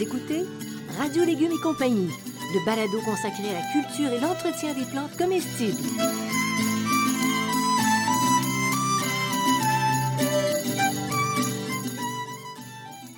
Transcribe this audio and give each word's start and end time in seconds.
Vous 0.00 0.06
écoutez 0.06 0.46
Radio 0.96 1.26
Légumes 1.26 1.52
et 1.52 1.62
compagnie, 1.62 2.08
le 2.54 2.64
balado 2.64 3.02
consacré 3.04 3.50
à 3.50 3.52
la 3.52 3.66
culture 3.70 4.10
et 4.10 4.18
l'entretien 4.18 4.72
des 4.72 4.86
plantes 4.86 5.14
comestibles. 5.18 5.76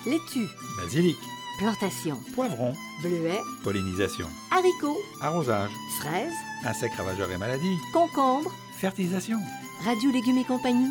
Laitue, 0.07 0.49
Basilic, 0.77 1.17
plantation, 1.59 2.19
poivron, 2.35 2.73
bleuets, 3.01 3.39
pollinisation, 3.63 4.27
haricots, 4.51 4.99
arrosage, 5.21 5.71
fraises, 6.01 6.35
insectes 6.65 6.97
ravageurs 6.97 7.31
et 7.31 7.39
maladies, 7.39 7.79
concombres, 7.93 8.53
fertilisation. 8.81 9.39
Radio 9.85 10.11
Légumes 10.11 10.39
et 10.39 10.45
compagnie, 10.45 10.91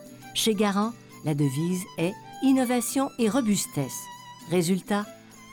Chez 0.33 0.55
Garant, 0.55 0.93
la 1.25 1.35
devise 1.35 1.83
est 1.97 2.13
innovation 2.41 3.09
et 3.19 3.29
robustesse. 3.29 3.99
Résultat, 4.49 5.05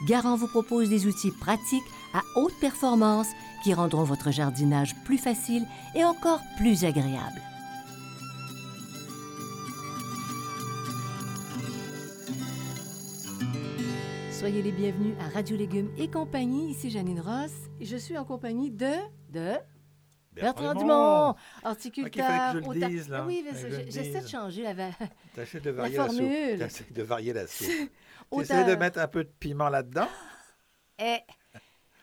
Garant 0.07 0.37
vous 0.37 0.49
propose 0.49 0.89
des 0.89 1.07
outils 1.07 1.33
pratiques 1.33 1.83
à 2.15 2.23
haute 2.37 2.55
performance 2.61 3.29
qui 3.63 3.75
rendront 3.75 4.05
votre 4.05 4.31
jardinage 4.31 4.95
plus 5.05 5.19
facile 5.19 5.67
et 5.95 6.05
encore 6.05 6.41
plus 6.57 6.85
agréable. 6.85 7.43
Soyez 14.31 14.63
les 14.63 14.71
bienvenus 14.71 15.15
à 15.21 15.29
Radio 15.35 15.57
Légumes 15.57 15.91
et 15.99 16.09
compagnie. 16.09 16.71
Ici 16.71 16.91
Janine 16.91 17.21
Ross 17.21 17.51
et 17.81 17.85
je 17.85 17.97
suis 17.97 18.17
en 18.17 18.25
compagnie 18.25 18.71
de 18.71 18.95
de 19.33 19.57
Bertrand 20.41 20.75
Dumont, 20.75 21.35
horticulteur. 21.65 22.53
Je 22.55 22.59
le 22.59 22.89
dise, 22.89 23.09
là. 23.09 23.25
Oui, 23.27 23.45
je 23.53 23.91
j'essaie 23.91 24.21
de 24.21 24.27
changer 24.27 24.63
la, 24.63 24.75
va- 24.75 24.91
de 25.37 25.71
varier 25.71 25.97
la, 25.97 26.05
formule. 26.05 26.59
T'essaies 26.59 26.87
de 26.91 27.03
varier 27.03 27.33
la 27.33 27.47
soupe. 27.47 27.69
T'essaies 28.31 28.65
de 28.65 28.75
mettre 28.75 28.99
un 28.99 29.09
peu 29.09 29.25
de 29.25 29.33
piment 29.41 29.69
là-dedans. 29.69 30.09
est 30.99 31.25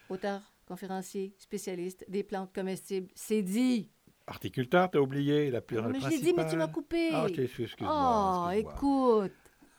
auteur, 0.09 0.41
conférencier, 0.67 1.35
spécialiste 1.37 2.05
des 2.07 2.23
plantes 2.23 2.53
comestibles. 2.53 3.09
C'est 3.15 3.41
dit. 3.41 3.89
Horticulteur, 4.27 4.89
t'as 4.89 4.99
oublié 4.99 5.51
la 5.51 5.61
plus 5.61 5.79
mais 5.81 5.99
je 5.99 6.07
l'ai 6.09 6.19
dit, 6.19 6.33
mais 6.35 6.47
tu 6.49 6.55
m'as 6.55 6.67
coupé. 6.67 7.09
Ah, 7.13 7.25
ok, 7.25 7.37
excuse-moi. 7.37 8.47
oh, 8.47 8.51
écoute. 8.51 9.33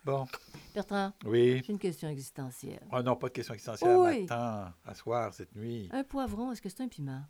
Bon, 0.04 0.24
Bertrand, 0.72 1.12
oui. 1.24 1.62
j'ai 1.66 1.72
une 1.72 1.80
question 1.80 2.08
existentielle. 2.08 2.86
Oh 2.92 3.02
non, 3.02 3.16
pas 3.16 3.26
de 3.26 3.32
question 3.32 3.54
existentielle 3.54 3.96
Oui. 3.96 4.20
matin, 4.20 4.72
à 4.84 4.94
soir, 4.94 5.34
cette 5.34 5.56
nuit. 5.56 5.88
Un 5.90 6.04
poivron, 6.04 6.52
est-ce 6.52 6.62
que 6.62 6.68
c'est 6.68 6.80
un 6.80 6.86
piment? 6.86 7.24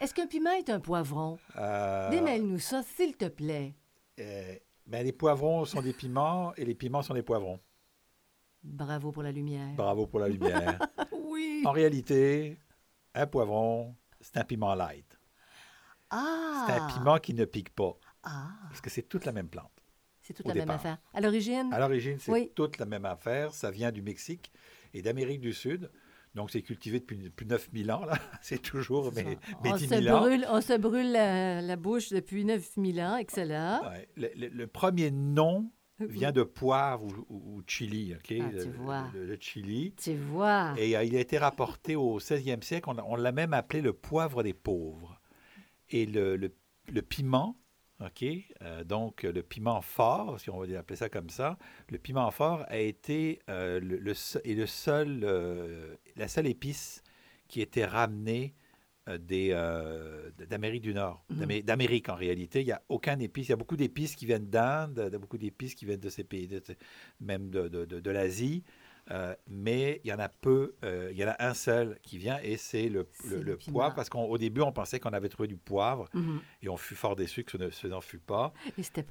Est-ce 0.00 0.14
qu'un 0.14 0.26
piment 0.26 0.52
est 0.52 0.68
un 0.70 0.80
poivron? 0.80 1.38
Euh, 1.56 2.10
Démêle-nous 2.10 2.58
ça, 2.58 2.82
s'il 2.82 3.16
te 3.16 3.26
plaît. 3.26 3.74
euh, 4.20 4.54
ben, 4.86 5.04
les 5.04 5.12
poivrons 5.12 5.64
sont 5.64 5.82
des 5.82 5.92
piments 5.92 6.54
et 6.56 6.64
les 6.64 6.74
piments 6.74 7.02
sont 7.02 7.14
des 7.14 7.22
poivrons. 7.22 7.58
Bravo 8.62 9.10
pour 9.12 9.22
la 9.22 9.32
lumière. 9.32 9.74
Bravo 9.76 10.06
pour 10.06 10.20
la 10.20 10.28
lumière. 10.28 10.78
Oui. 11.28 11.62
en 11.66 11.72
réalité, 11.72 12.56
un 13.14 13.26
poivron, 13.26 13.94
c'est 14.20 14.36
un 14.38 14.44
piment 14.44 14.74
light. 14.74 15.18
Ah! 16.08 16.64
C'est 16.66 16.72
un 16.74 16.86
piment 16.86 17.18
qui 17.18 17.34
ne 17.34 17.44
pique 17.44 17.74
pas, 17.74 17.94
Ah! 18.22 18.50
parce 18.68 18.80
que 18.80 18.88
c'est 18.90 19.02
toute 19.02 19.24
la 19.24 19.32
même 19.32 19.48
plante. 19.48 19.72
C'est 20.22 20.32
toute 20.34 20.46
la 20.46 20.54
même 20.54 20.70
affaire. 20.70 20.98
À 21.12 21.20
l'origine? 21.20 21.72
À 21.72 21.78
l'origine, 21.80 22.18
c'est 22.18 22.32
Oui. 22.32 22.52
toute 22.54 22.78
la 22.78 22.86
même 22.86 23.04
affaire. 23.04 23.52
Ça 23.52 23.70
vient 23.70 23.92
du 23.92 24.02
Mexique 24.02 24.50
et 24.94 25.02
d'Amérique 25.02 25.40
du 25.40 25.52
Sud. 25.52 25.90
Donc, 26.36 26.50
c'est 26.52 26.62
cultivé 26.62 27.00
depuis 27.00 27.16
plus 27.30 27.46
de 27.46 27.50
9000 27.54 27.90
ans. 27.90 28.04
là. 28.04 28.18
C'est 28.42 28.60
toujours 28.62 29.10
mais, 29.14 29.24
mais 29.64 29.72
on, 29.72 29.76
10 29.76 29.88
se 29.88 30.00
000 30.02 30.14
ans. 30.16 30.20
brûle, 30.20 30.46
on 30.50 30.60
se 30.60 30.76
brûle 30.78 31.10
la, 31.10 31.60
la 31.62 31.76
bouche 31.76 32.10
depuis 32.10 32.44
9000 32.44 33.00
ans. 33.00 33.16
Excellent. 33.16 33.80
Ouais. 33.88 34.08
Le, 34.16 34.28
le- 34.36 34.48
le 34.48 34.66
premier 34.66 35.10
nom 35.10 35.70
vient 35.98 36.32
de 36.32 36.42
poivre 36.42 37.04
ou, 37.06 37.26
ou- 37.30 37.56
ou 37.56 37.62
chili. 37.66 38.14
ok? 38.14 38.34
Ah, 38.38 38.50
tu 38.50 38.68
le, 38.68 38.72
vois. 38.76 39.04
le- 39.14 39.36
chili. 39.40 39.94
Tu 39.96 40.14
vois. 40.14 40.74
Et 40.76 40.94
euh, 40.94 41.02
il 41.04 41.16
a 41.16 41.20
été 41.20 41.38
rapporté 41.38 41.96
au 41.96 42.20
16e 42.20 42.62
siècle. 42.62 42.90
On, 43.06 43.16
l'a 43.16 43.32
même 43.32 43.54
appelé 43.54 43.80
le 43.80 43.94
poivre 43.94 44.42
des 44.42 44.52
pauvres. 44.52 45.18
Et 45.88 46.04
le, 46.04 46.36
piment, 47.00 47.56
OK, 48.04 48.24
euh, 48.60 48.84
donc 48.84 49.22
le 49.22 49.42
piment 49.42 49.80
fort, 49.80 50.38
si 50.38 50.50
on 50.50 50.58
va 50.62 50.78
appeler 50.78 50.96
ça 50.96 51.08
comme 51.08 51.30
ça, 51.30 51.56
le 51.90 51.96
piment 51.96 52.30
fort 52.30 52.66
a 52.68 52.76
été 52.78 53.40
euh, 53.48 53.80
le, 53.80 54.10
est 54.44 54.54
le 54.54 54.66
seul, 54.66 55.24
la 56.16 56.28
seule 56.28 56.46
épice 56.46 57.02
qui 57.48 57.60
était 57.60 57.84
ramenée 57.84 58.54
euh, 59.08 59.18
des, 59.18 59.50
euh, 59.52 60.30
d'Amérique 60.50 60.82
du 60.82 60.92
Nord, 60.92 61.24
Mhm. 61.30 61.38
d'Amé- 61.38 61.62
d'Amérique 61.62 62.08
en 62.08 62.16
réalité. 62.16 62.60
Il 62.62 62.66
n'y 62.66 62.72
a 62.72 62.82
aucun 62.88 63.20
épice. 63.20 63.46
Il 63.46 63.50
y 63.50 63.52
a 63.52 63.56
beaucoup 63.56 63.76
d'épices 63.76 64.16
qui 64.16 64.26
viennent 64.26 64.50
d'Inde, 64.50 65.04
il 65.06 65.12
y 65.12 65.14
a 65.14 65.18
beaucoup 65.18 65.38
d'épices 65.38 65.74
qui 65.76 65.84
viennent 65.84 66.00
de 66.00 66.08
ces 66.08 66.24
pays, 66.24 66.48
de- 66.48 66.60
même 67.20 67.48
de, 67.50 67.68
de- 67.68 67.84
de- 67.84 68.00
de 68.00 68.10
l'Asie. 68.10 68.64
Euh, 69.12 69.36
mais 69.46 70.00
il 70.02 70.10
y 70.10 70.12
en 70.12 70.18
a 70.18 70.28
peu, 70.28 70.74
euh, 70.84 71.10
il 71.12 71.16
y 71.18 71.24
en 71.24 71.28
a 71.28 71.36
un 71.38 71.54
seul 71.54 71.96
qui 72.02 72.18
vient 72.18 72.38
et 72.42 72.56
c'est 72.56 72.88
le, 72.88 73.04
poivre 73.70 73.94
parce 73.94 74.08
qu'au 74.10 74.36
début 74.36 74.62
on 74.62 74.72
pensait 74.72 74.98
qu'on 74.98 75.12
avait 75.12 75.28
trouvé 75.28 75.46
du 75.46 75.56
poivre 75.56 76.08
Mhm. 76.12 76.40
et 76.62 76.68
on 76.68 76.76
fut 76.76 76.96
fort 76.96 77.14
déçu 77.14 77.44
que 77.44 77.52
ce 77.52 77.56
ne- 77.56 77.70
ce 77.70 77.86
n'en 77.86 78.00
fut 78.00 78.18
pas. 78.18 78.52
Et 78.76 78.82
c'était 78.82 79.04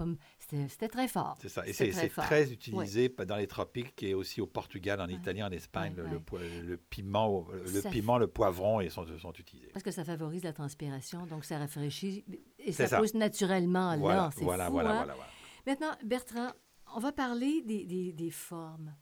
très 0.90 1.08
fort. 1.08 1.38
C'est 1.42 1.48
ça. 1.50 1.66
Et 1.66 1.72
c'est 1.74 2.10
très 2.10 2.52
utilisé 2.52 3.08
dans 3.26 3.38
les 3.38 3.48
tropiques 3.48 4.04
et 4.04 4.14
aussi 4.14 4.42
au 4.42 4.48
Portugal, 4.48 5.00
en 5.00 5.08
Italie, 5.08 5.42
en 5.42 5.52
Espagne. 5.52 5.94
Le- 5.96 6.78
piment, 6.78 7.48
le, 7.54 7.82
Ça 7.82 7.90
piment, 7.90 8.18
le 8.18 8.28
poivron 8.28 8.82
ils 8.82 8.92
sont, 8.92 9.06
sont 9.18 9.34
utilisés. 9.34 9.70
Parce 9.72 9.84
que 9.84 9.92
ça 9.92 10.04
favorise 10.04 10.44
la 10.44 10.52
transpiration, 10.54 11.26
donc 11.26 11.46
ça 11.46 11.58
rafraîchit 11.58 12.26
et 12.60 12.72
ça, 12.74 12.88
ça. 12.88 13.00
pousse 13.00 13.14
naturellement 13.14 13.98
Voilà, 13.98 14.16
là. 14.24 14.30
Voilà, 14.42 14.66
fou, 14.66 14.72
voilà, 14.74 14.90
hein? 14.90 14.96
voilà, 14.98 15.14
voilà. 15.16 15.30
Maintenant, 15.66 15.92
Bertrand, 16.04 16.50
on 16.96 17.00
va 17.00 17.12
parler 17.12 17.62
des, 17.62 17.86
des- 17.86 18.12
des 18.14 18.30
formes. 18.32 18.94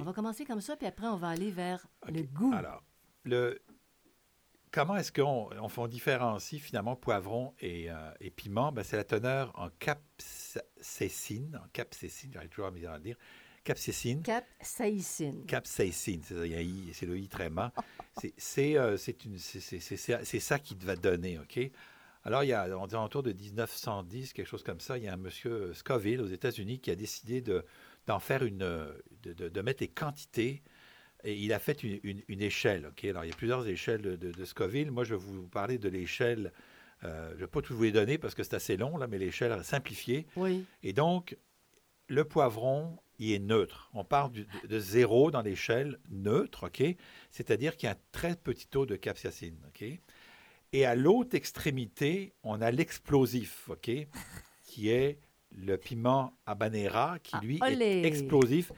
On 0.00 0.04
va 0.04 0.12
commencer 0.12 0.44
comme 0.44 0.60
ça, 0.60 0.76
puis 0.76 0.86
après, 0.86 1.06
on 1.06 1.16
va 1.16 1.28
aller 1.28 1.50
vers 1.50 1.86
le 2.08 2.22
goût. 2.22 2.52
Alors, 2.52 2.82
le, 3.24 3.60
comment 4.70 4.96
est-ce 4.96 5.10
qu'on 5.12 5.50
on, 5.58 5.68
fait- 5.68 5.80
on 5.80 5.86
différencie 5.86 6.60
finalement 6.60 6.96
poivron 6.96 7.54
et, 7.60 7.90
euh, 7.90 8.12
et 8.20 8.30
piment? 8.30 8.72
Ben, 8.72 8.82
c'est 8.82 8.96
la 8.96 9.04
teneur 9.04 9.52
en 9.58 9.68
capsaïcine, 9.78 11.60
en 11.64 11.68
capsaïcine, 11.72 12.32
j'arrive 12.32 12.50
toujours 12.50 12.66
à 12.66 12.70
me 12.70 12.78
dire 13.00 13.16
capsaïcine. 13.64 14.22
Capsaïcine. 14.22 15.44
Capsaïcine, 15.46 16.22
c'est 16.22 16.92
c'est 16.92 17.06
le 17.06 17.18
I 17.18 17.28
très 17.28 17.50
mat. 17.50 17.72
C'est 18.36 18.76
euh, 18.76 18.96
c'est 18.96 19.24
une- 19.24 19.38
c'est- 19.38 19.60
c'est- 19.60 19.80
c'est- 19.80 19.96
c'est- 19.96 20.24
c'est 20.24 20.40
ça 20.40 20.58
qui 20.58 20.76
te 20.76 20.84
va 20.84 20.96
donner, 20.96 21.38
OK? 21.38 21.58
Alors, 22.24 22.44
il 22.44 22.48
y 22.48 22.52
a, 22.52 22.68
on 22.78 22.86
dit 22.86 22.94
autour 22.96 23.22
de 23.22 23.32
1910, 23.32 24.32
quelque 24.34 24.46
chose 24.46 24.62
comme 24.62 24.80
ça, 24.80 24.98
il 24.98 25.04
y 25.04 25.08
a 25.08 25.12
un 25.14 25.16
monsieur 25.16 25.72
Scoville 25.72 26.20
aux 26.20 26.26
États-Unis 26.26 26.80
qui 26.80 26.90
a 26.90 26.94
décidé 26.96 27.40
de, 27.40 27.64
d'en 28.06 28.18
faire 28.18 28.42
une, 28.44 28.62
euh, 28.62 28.92
de, 29.22 29.32
de- 29.32 29.48
de 29.48 29.60
mettre 29.62 29.82
les 29.82 29.88
quantités 29.88 30.62
et 31.24 31.34
il 31.34 31.52
a 31.52 31.58
fait 31.58 31.82
une, 31.82 31.98
une- 32.02 32.22
une 32.28 32.42
échelle, 32.42 32.86
OK? 32.86 33.04
Alors, 33.04 33.24
il 33.24 33.28
y 33.28 33.32
a 33.32 33.36
plusieurs 33.36 33.66
échelles 33.66 34.02
de, 34.02 34.16
de- 34.16 34.32
de 34.32 34.44
Scoville. 34.44 34.90
Moi, 34.90 35.04
je 35.04 35.14
vais 35.14 35.20
vous 35.20 35.48
parler 35.48 35.78
de 35.78 35.88
l'échelle, 35.88 36.52
euh, 37.04 37.28
je 37.30 37.34
ne 37.36 37.40
vais 37.40 37.46
pas 37.46 37.62
tout 37.62 37.74
vous 37.74 37.84
les 37.84 37.92
donner 37.92 38.18
parce 38.18 38.34
que 38.34 38.42
c'est 38.42 38.54
assez 38.54 38.76
long, 38.76 38.96
là, 38.98 39.06
mais 39.06 39.18
l'échelle 39.18 39.62
simplifiée. 39.64 40.26
Oui. 40.36 40.64
Et 40.82 40.92
donc, 40.92 41.36
le 42.08 42.24
poivron, 42.24 42.98
il 43.18 43.32
est 43.32 43.38
neutre. 43.38 43.90
On 43.94 44.04
part 44.04 44.28
du- 44.30 44.44
de, 44.62 44.66
de 44.68 44.78
zéro 44.78 45.30
dans 45.30 45.42
l'échelle 45.42 45.98
neutre, 46.10 46.66
OK? 46.66 46.82
C'est-à-dire 47.30 47.76
qu'il 47.76 47.86
y 47.86 47.90
a 47.90 47.94
un 47.94 48.00
très 48.12 48.36
petit 48.36 48.66
taux 48.66 48.84
de 48.86 48.96
capsaïcine, 48.96 49.58
OK? 49.68 49.84
Et 50.72 50.84
à 50.84 50.94
l'autre 50.94 51.34
extrémité, 51.34 52.32
on 52.44 52.60
a 52.60 52.70
l'explosif, 52.70 53.68
OK? 53.70 53.90
Qui 54.64 54.88
est 54.90 55.18
le 55.52 55.76
piment 55.76 56.32
habanera, 56.46 57.18
qui 57.20 57.32
Ah, 57.34 57.40
lui 57.42 57.58
olé! 57.60 57.84
est 57.84 58.04
explosif. 58.04 58.70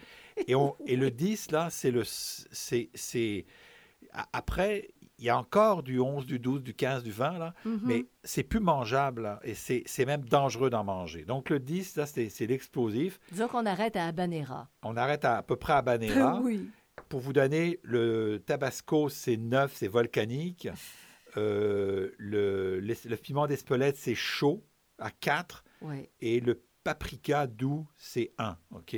Et, 0.49 0.55
on, 0.55 0.75
et 0.87 0.97
le 0.97 1.11
10, 1.11 1.51
là, 1.51 1.69
c'est 1.71 1.91
le... 1.91 2.03
c'est 2.05 3.45
Après, 4.33 4.89
il 5.19 5.27
y 5.27 5.29
a 5.29 5.39
encore 5.39 5.83
du 5.83 6.01
11, 6.01 6.25
du 6.27 6.39
12, 6.39 6.63
du 6.63 6.73
15, 6.75 7.03
du 7.03 7.13
20, 7.13 7.39
là, 7.39 7.55
Mhm. 7.67 7.81
mais 7.85 8.07
c'est 8.25 8.43
plus 8.43 8.59
mangeable 8.61 9.23
là, 9.23 9.41
et 9.45 9.55
c'est 9.55 10.07
même 10.07 10.25
dangereux 10.25 10.71
d'en 10.71 10.85
manger. 10.85 11.25
Donc 11.25 11.51
le 11.51 11.61
10, 11.61 11.97
là, 11.97 12.07
c'est 12.07 12.47
l'explosif. 12.47 13.21
Disons 13.31 13.49
qu'on 13.49 13.67
arrête 13.67 13.97
à 13.97 14.07
Habanera. 14.07 14.69
On 14.83 14.97
arrête 14.97 15.25
à, 15.25 15.37
à 15.39 15.43
peu 15.43 15.57
près 15.57 15.75
à 15.75 15.83
Banera. 15.83 16.41
oui. 16.43 16.69
Pour 17.09 17.21
vous 17.21 17.33
donner, 17.33 17.79
le 17.83 18.39
tabasco, 18.45 19.09
c'est 19.09 19.37
9, 19.37 19.73
c'est 19.75 19.89
volcanique. 19.89 20.69
Euh, 21.37 22.11
le, 22.19 23.15
piment 23.17 23.47
d'Espelette, 23.47 23.97
c'est 23.97 24.15
chaud, 24.15 24.63
à 24.99 25.11
4. 25.11 25.65
Oui. 25.83 26.09
Et 26.21 26.41
le 26.41 26.63
paprika 26.85 27.47
doux, 27.47 27.87
c'est 27.97 28.33
1. 28.39 28.57
OK? 28.75 28.97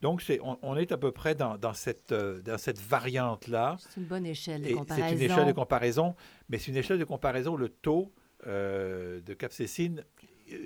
Donc, 0.00 0.22
on, 0.42 0.58
on 0.62 0.76
est 0.76 0.90
à 0.90 0.98
peu 0.98 1.12
près 1.12 1.34
dans, 1.36 1.56
dans 1.56 1.72
cette, 1.72 2.10
euh, 2.10 2.40
dans 2.42 2.58
cette 2.58 2.80
variante-là. 2.80 3.76
C'est 3.78 4.00
une 4.00 4.06
bonne 4.06 4.26
échelle 4.26 4.62
de 4.62 4.74
comparaison. 4.74 5.06
C'est 5.08 5.14
une 5.14 5.22
échelle 5.30 5.46
de 5.46 5.52
comparaison, 5.52 6.14
mais 6.48 6.58
c'est 6.58 6.70
une 6.72 6.76
échelle 6.76 6.98
de 6.98 7.04
comparaison. 7.04 7.56
Le 7.56 7.68
taux 7.68 8.12
euh, 8.48 9.20
de 9.20 9.34
capsaïcine 9.34 10.04
euh, 10.52 10.56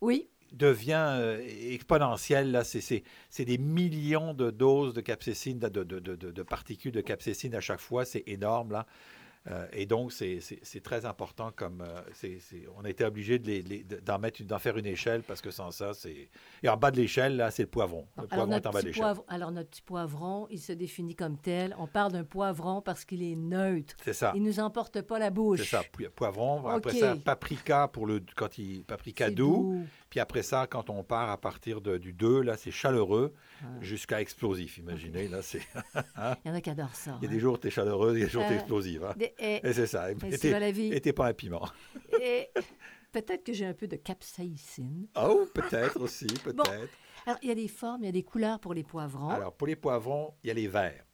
Oui, 0.00 0.28
devient 0.52 1.16
euh, 1.20 1.46
exponentiel. 1.70 2.50
Là. 2.50 2.64
C'est, 2.64 3.04
des 3.44 3.58
millions 3.58 4.34
de 4.34 4.50
doses 4.50 4.94
de 4.94 5.00
capsaïcine, 5.00 5.60
de, 5.60 5.68
de, 5.68 5.84
de, 5.84 6.16
de- 6.16 6.32
de 6.32 6.42
particules 6.42 6.92
de 6.92 7.00
capsaïcine 7.00 7.54
à 7.54 7.60
chaque 7.60 7.80
fois. 7.80 8.04
C'est 8.04 8.24
énorme. 8.26 8.72
Là. 8.72 8.86
Euh, 9.50 9.66
et 9.72 9.86
donc, 9.86 10.12
c'est, 10.12 10.40
très 10.82 11.04
important 11.06 11.50
comme... 11.54 11.80
euh, 11.82 12.38
on 12.76 12.84
a 12.84 12.90
été 12.90 13.04
obligé 13.04 13.38
de 13.38 13.62
de- 13.62 14.00
d'en, 14.00 14.18
d'en 14.40 14.58
faire 14.58 14.76
une 14.76 14.86
échelle 14.86 15.22
parce 15.22 15.40
que 15.40 15.50
sans 15.50 15.70
ça, 15.70 15.94
c'est... 15.94 16.28
Et 16.62 16.68
en 16.68 16.76
bas 16.76 16.90
de 16.90 16.96
l'échelle, 16.98 17.36
là, 17.36 17.50
c'est 17.50 17.62
le 17.62 17.68
poivron. 17.68 18.06
Le 18.16 18.22
Alors 18.22 18.28
poivron 18.28 18.52
est 18.56 18.66
en 18.66 18.70
bas 18.70 18.80
de 18.82 18.86
l'échelle. 18.88 19.02
poivron, 19.02 19.24
alors, 19.28 19.50
notre 19.52 19.70
petit 19.70 19.82
poivron, 19.82 20.46
il 20.50 20.58
se 20.60 20.72
définit 20.72 21.14
comme 21.14 21.38
tel. 21.38 21.74
On 21.78 21.86
parle 21.86 22.12
d'un 22.12 22.24
poivron 22.24 22.82
parce 22.82 23.04
qu'il 23.04 23.22
est 23.22 23.36
neutre. 23.36 23.96
C'est 24.04 24.12
ça. 24.12 24.32
Il 24.34 24.42
ne 24.42 24.48
nous 24.48 24.60
emporte 24.60 25.00
pas 25.02 25.18
la 25.18 25.30
bouche. 25.30 25.60
C'est 25.60 25.76
ça, 25.76 25.82
pi- 25.96 26.08
poivron. 26.14 26.66
Après 26.68 26.92
ça, 26.92 27.16
paprika 27.16 27.88
pour 27.88 28.06
le 28.06 28.20
quand 28.36 28.58
il 28.58 28.84
paprika 28.84 29.30
doux. 29.30 29.82
Puis 30.10 30.20
après 30.20 30.42
ça, 30.42 30.66
quand 30.66 30.88
on 30.90 31.02
part 31.04 31.28
à 31.30 31.36
partir 31.38 31.80
de- 31.82 31.98
du 31.98 32.12
2, 32.12 32.40
là, 32.42 32.56
c'est 32.56 32.70
chaleureux 32.70 33.34
Ah. 33.62 33.66
jusqu'à 33.80 34.20
explosif. 34.22 34.78
Imaginez, 34.78 35.28
là, 35.28 35.42
c'est. 35.42 35.60
Il 36.44 36.48
y 36.48 36.50
en 36.50 36.54
a 36.54 36.60
qui 36.60 36.70
adorent 36.70 36.94
ça. 36.94 37.18
Il 37.20 37.24
y 37.24 37.26
a 37.26 37.30
hein. 37.30 37.34
des 37.34 37.40
jours 37.40 37.58
t'es 37.60 37.70
chaleureux, 37.70 38.14
il 38.14 38.20
y 38.20 38.22
a 38.22 38.26
des 38.26 38.30
jours 38.32 38.44
t'es 38.46 38.54
Euh, 38.54 38.56
explosif. 38.56 39.02
hein. 39.02 39.14
Des- 39.16 39.34
et- 39.38 39.66
Et 39.66 39.72
c'est 39.72 39.86
ça. 39.86 40.10
Et 40.10 40.14
t'es- 40.16 40.72
vie. 40.72 40.92
et 40.92 41.00
t'es 41.00 41.12
pas 41.12 41.26
un 41.28 41.34
piment. 41.34 41.66
Et 42.20 42.48
Peut-être 43.10 43.42
que 43.42 43.54
j'ai 43.54 43.64
un 43.64 43.72
peu 43.72 43.88
de 43.88 43.96
capsaïcine. 43.96 45.08
Oh, 45.16 45.46
peut-être 45.54 45.98
aussi, 46.00 46.26
peut-être. 46.44 46.90
Alors, 47.24 47.38
il 47.42 47.48
y 47.48 47.50
a 47.50 47.54
des 47.54 47.66
formes, 47.68 48.02
il 48.02 48.06
y 48.06 48.08
a 48.10 48.12
des 48.12 48.22
couleurs 48.22 48.60
pour 48.60 48.74
les 48.74 48.84
poivrons. 48.84 49.30
Alors, 49.30 49.54
pour 49.56 49.66
les 49.66 49.76
poivrons, 49.76 50.34
il 50.44 50.48
y 50.48 50.50
a 50.50 50.54
les 50.54 50.68
verts. 50.68 51.04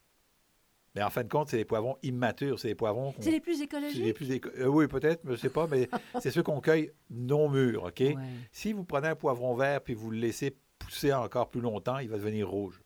Mais 0.93 1.01
en 1.03 1.09
fin 1.09 1.23
de 1.23 1.29
compte, 1.29 1.49
c'est 1.49 1.57
les 1.57 1.63
poivrons 1.65 1.97
immatures. 2.03 2.59
C'est 2.59 2.67
les 2.67 2.75
poivrons 2.75 3.13
c'est 3.19 3.31
les 3.31 3.39
plus 3.39 3.61
écologiques? 3.61 4.03
les 4.03 4.13
plus 4.13 4.29
éco- 4.31 4.49
euh, 4.57 4.65
oui, 4.67 4.87
peut-être, 4.87 5.23
mais 5.23 5.35
je 5.35 5.37
sais 5.41 5.49
pas, 5.49 5.67
mais 5.67 5.87
c'est 6.21 6.31
ceux 6.31 6.43
qu'on 6.43 6.59
cueille 6.61 6.91
non 7.09 7.49
mûrs, 7.49 7.83
OK? 7.85 7.99
Ouais. 7.99 8.15
Si 8.51 8.73
vous 8.73 8.83
prenez 8.83 9.07
un 9.07 9.15
poivron 9.15 9.55
vert 9.55 9.81
puis 9.81 9.93
vous 9.93 10.11
le 10.11 10.17
laissez 10.19 10.55
pousser 10.79 11.13
encore 11.13 11.49
plus 11.49 11.61
longtemps, 11.61 11.99
il 11.99 12.09
va 12.09 12.17
devenir 12.17 12.49
rouge. 12.49 12.81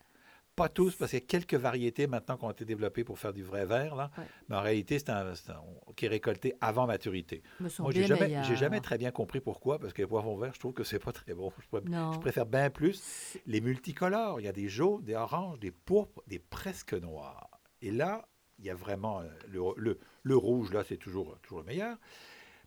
Pas 0.59 0.69
tous, 0.69 0.95
parce 0.95 1.11
qu'il 1.11 1.19
y 1.19 1.23
a 1.23 1.25
quelques 1.25 1.55
variétés 1.55 2.05
maintenant 2.07 2.37
qui 2.37 2.45
ont 2.45 2.51
été 2.51 2.65
développées 2.65 3.03
pour 3.03 3.17
faire 3.17 3.33
du 3.33 3.43
vrai 3.43 3.65
vert, 3.65 3.95
là. 3.95 4.11
Ouais. 4.17 4.23
mais 4.47 4.55
en 4.57 4.61
réalité, 4.61 4.99
c'est 4.99 5.09
un, 5.09 5.33
c'est 5.33 5.51
un- 5.51 5.63
qui 5.95 6.05
est 6.05 6.09
récolté 6.09 6.53
avant 6.61 6.85
maturité. 6.85 7.41
Moi, 7.83 7.91
j'ai 7.91 8.01
jamais, 8.07 8.27
j'ai 8.43 8.55
jamais 8.55 8.79
très 8.81 8.97
bien 8.97 9.11
compris 9.11 9.39
pourquoi, 9.39 9.79
parce 9.79 9.93
que 9.93 10.01
les 10.01 10.07
poivrons 10.07 10.37
verts, 10.37 10.53
je 10.53 10.59
trouve 10.59 10.73
que 10.73 10.83
c'est 10.83 10.99
pas 10.99 11.11
très 11.11 11.33
bon. 11.33 11.51
Je, 11.57 11.77
je 12.13 12.19
préfère 12.19 12.45
bien 12.45 12.69
plus 12.69 13.37
les 13.47 13.61
multicolores. 13.61 14.39
Il 14.39 14.43
y 14.45 14.47
a 14.49 14.51
des 14.53 14.69
jaunes, 14.69 15.03
des 15.03 15.15
oranges, 15.15 15.59
des 15.59 15.71
pourpres, 15.71 16.21
des 16.27 16.39
presque 16.39 16.93
noirs. 16.93 17.49
Et 17.81 17.91
là, 17.91 18.27
il 18.59 18.65
y 18.65 18.69
a 18.69 18.75
vraiment 18.75 19.21
euh, 19.21 19.25
le, 19.47 19.61
le- 19.77 19.99
le 20.23 20.35
rouge, 20.37 20.73
là, 20.73 20.83
c'est 20.87 20.97
toujours, 20.97 21.37
toujours 21.41 21.59
le 21.59 21.65
meilleur. 21.65 21.97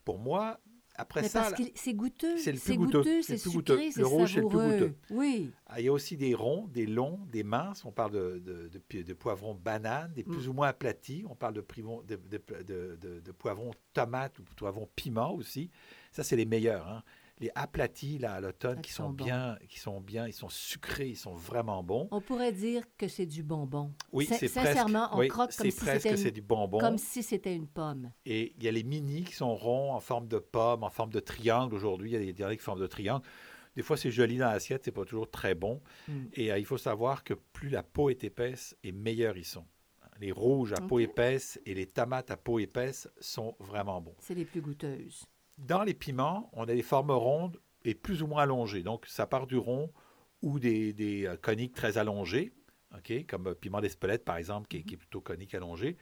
Pour 0.05 0.19
moi, 0.19 0.59
après 0.95 1.23
Mais 1.23 1.29
ça, 1.29 1.41
parce 1.41 1.53
là, 1.53 1.57
que 1.67 1.71
c'est 1.75 1.95
goûteux. 1.95 2.37
c'est 2.37 2.53
le 2.53 2.59
plus 2.59 2.67
C'est 2.67 2.77
goûteux. 2.77 2.99
goûteux, 2.99 3.23
C'est 3.23 3.33
le 3.33 3.39
sucré, 3.39 3.91
c'est 3.93 4.01
Le 4.01 4.07
rouge, 4.07 4.37
le 4.37 4.43
savoureux. 4.43 4.73
goûteux. 4.73 4.95
Oui. 5.11 5.51
Ah, 5.67 5.81
Il 5.81 5.87
y 5.87 5.89
a 5.89 5.93
aussi 5.93 6.17
des 6.17 6.35
ronds, 6.35 6.69
des 6.69 6.87
longs, 6.87 7.21
des 7.31 7.43
minces. 7.43 7.85
On 7.85 7.93
parle 7.93 8.13
de, 8.13 8.43
de, 8.45 8.69
de 8.93 9.03
de 9.03 9.13
poivrons 9.15 9.55
bananes, 9.55 10.13
des 10.15 10.23
plus 10.23 10.47
Mm. 10.47 10.51
ou 10.51 10.53
moins 10.53 10.69
aplatis. 10.69 11.25
On 11.29 11.35
parle 11.35 11.55
de- 11.55 13.21
de 13.21 13.33
poivrons 13.33 13.73
tomates 13.95 14.39
ou 14.39 14.43
poivrons 14.57 14.89
piment 14.95 15.33
aussi. 15.35 15.71
Ça, 16.11 16.23
c'est 16.23 16.37
les 16.37 16.45
meilleurs. 16.47 16.87
hein. 16.89 17.03
Les 17.43 17.51
aplatis, 17.57 18.19
là, 18.19 18.35
à 18.35 18.41
l'automne, 18.41 18.81
qui 18.81 18.93
sont, 18.93 19.11
bons. 19.11 19.25
bien, 19.25 19.59
qui 19.69 19.81
sont 19.81 20.01
bien, 20.01 20.29
ils 20.29 20.33
sont 20.33 20.49
sucrés, 20.49 21.09
ils 21.09 21.17
sont 21.17 21.35
vraiment 21.35 21.83
bons. 21.83 22.07
On 22.13 22.21
pourrait 22.21 22.53
dire 22.53 22.85
que 22.97 23.09
c'est 23.09 23.27
du 23.27 23.43
bonbon. 23.43 23.93
Oui, 24.13 24.27
c'est 24.27 24.47
Sincèrement, 24.47 25.09
presque, 25.09 25.15
on 25.15 25.19
oui, 25.19 25.29
croque 25.29 25.57
comme 25.57 25.67
c'est 25.67 25.71
si 25.73 25.85
presque 25.85 26.17
c'était 26.17 26.31
du 26.31 26.41
bonbon. 26.41 26.79
comme 26.79 26.99
si 26.99 27.23
c'était 27.23 27.55
une 27.55 27.67
pomme. 27.67 28.13
Et 28.25 28.55
il 28.57 28.63
y 28.63 28.69
a 28.69 28.71
les 28.71 28.85
mini 28.85 29.25
qui 29.25 29.35
sont 29.35 29.55
ronds 29.57 29.93
en 29.93 29.99
forme 29.99 30.29
de 30.29 30.39
pomme, 30.39 30.85
en 30.85 30.91
forme 30.91 31.11
de 31.11 31.19
triangle. 31.19 31.75
Aujourd'hui, 31.75 32.11
il 32.11 32.13
y 32.13 32.17
a 32.17 32.21
des 32.21 32.33
derniers 32.33 32.57
qui 32.57 32.63
forment 32.63 32.81
de 32.81 32.87
triangle. 32.87 33.27
Des 33.75 33.83
fois, 33.83 33.97
c'est 33.97 34.13
joli 34.13 34.39
dans 34.39 34.51
l'assiette, 34.51 34.85
c'est 34.85 34.93
pas 34.93 35.05
toujours 35.05 35.29
très 35.29 35.57
bon. 35.57 35.81
Mm. 36.07 36.13
Et 36.35 36.53
euh, 36.53 36.59
il 36.59 36.65
faut 36.65 36.79
savoir 36.79 37.25
que 37.25 37.35
plus 37.35 37.71
la 37.71 37.83
peau 37.83 38.09
est 38.09 38.23
épaisse, 38.23 38.77
et 38.85 38.93
meilleurs 38.93 39.37
ils 39.37 39.45
sont. 39.45 39.67
Les 40.21 40.31
rouges 40.31 40.73
à 40.73 40.81
peau 40.81 41.01
épaisse 41.01 41.61
et 41.67 41.75
les 41.75 41.87
tomates 41.87 42.31
à 42.31 42.37
peau 42.37 42.61
épaisse 42.61 43.09
sont 43.19 43.57
vraiment 43.59 44.01
bons. 44.01 44.15
C'est 44.21 44.37
les 44.37 44.45
plus 44.45 44.61
goûteuses. 44.61 45.27
Dans 45.59 45.83
les 45.83 45.95
piments, 45.95 46.51
on 46.55 46.63
a 46.65 46.67
des 46.75 46.83
formes 46.83 47.11
rondes 47.13 47.61
et 47.85 47.95
plus 47.95 48.23
ou 48.23 48.27
moins 48.27 48.43
allongées. 48.43 48.83
Donc, 48.83 49.07
ça 49.07 49.27
part 49.27 49.47
du 49.47 49.57
rond 49.57 49.91
ou 50.41 50.59
des, 50.59 50.93
des, 50.93 51.27
euh, 51.27 51.37
coniques 51.37 51.75
très 51.75 51.99
allongées, 51.99 52.53
ok, 52.97 53.27
comme 53.29 53.49
euh, 53.49 53.55
piment 53.55 53.81
d'Espelette, 53.81 54.25
par 54.25 54.37
exemple, 54.37 54.67
qui, 54.69 54.79
est- 54.79 54.83
qui 54.83 54.95
est 54.95 54.99
plutôt 54.99 55.21
conique 55.21 55.55
allongé. 55.55 55.97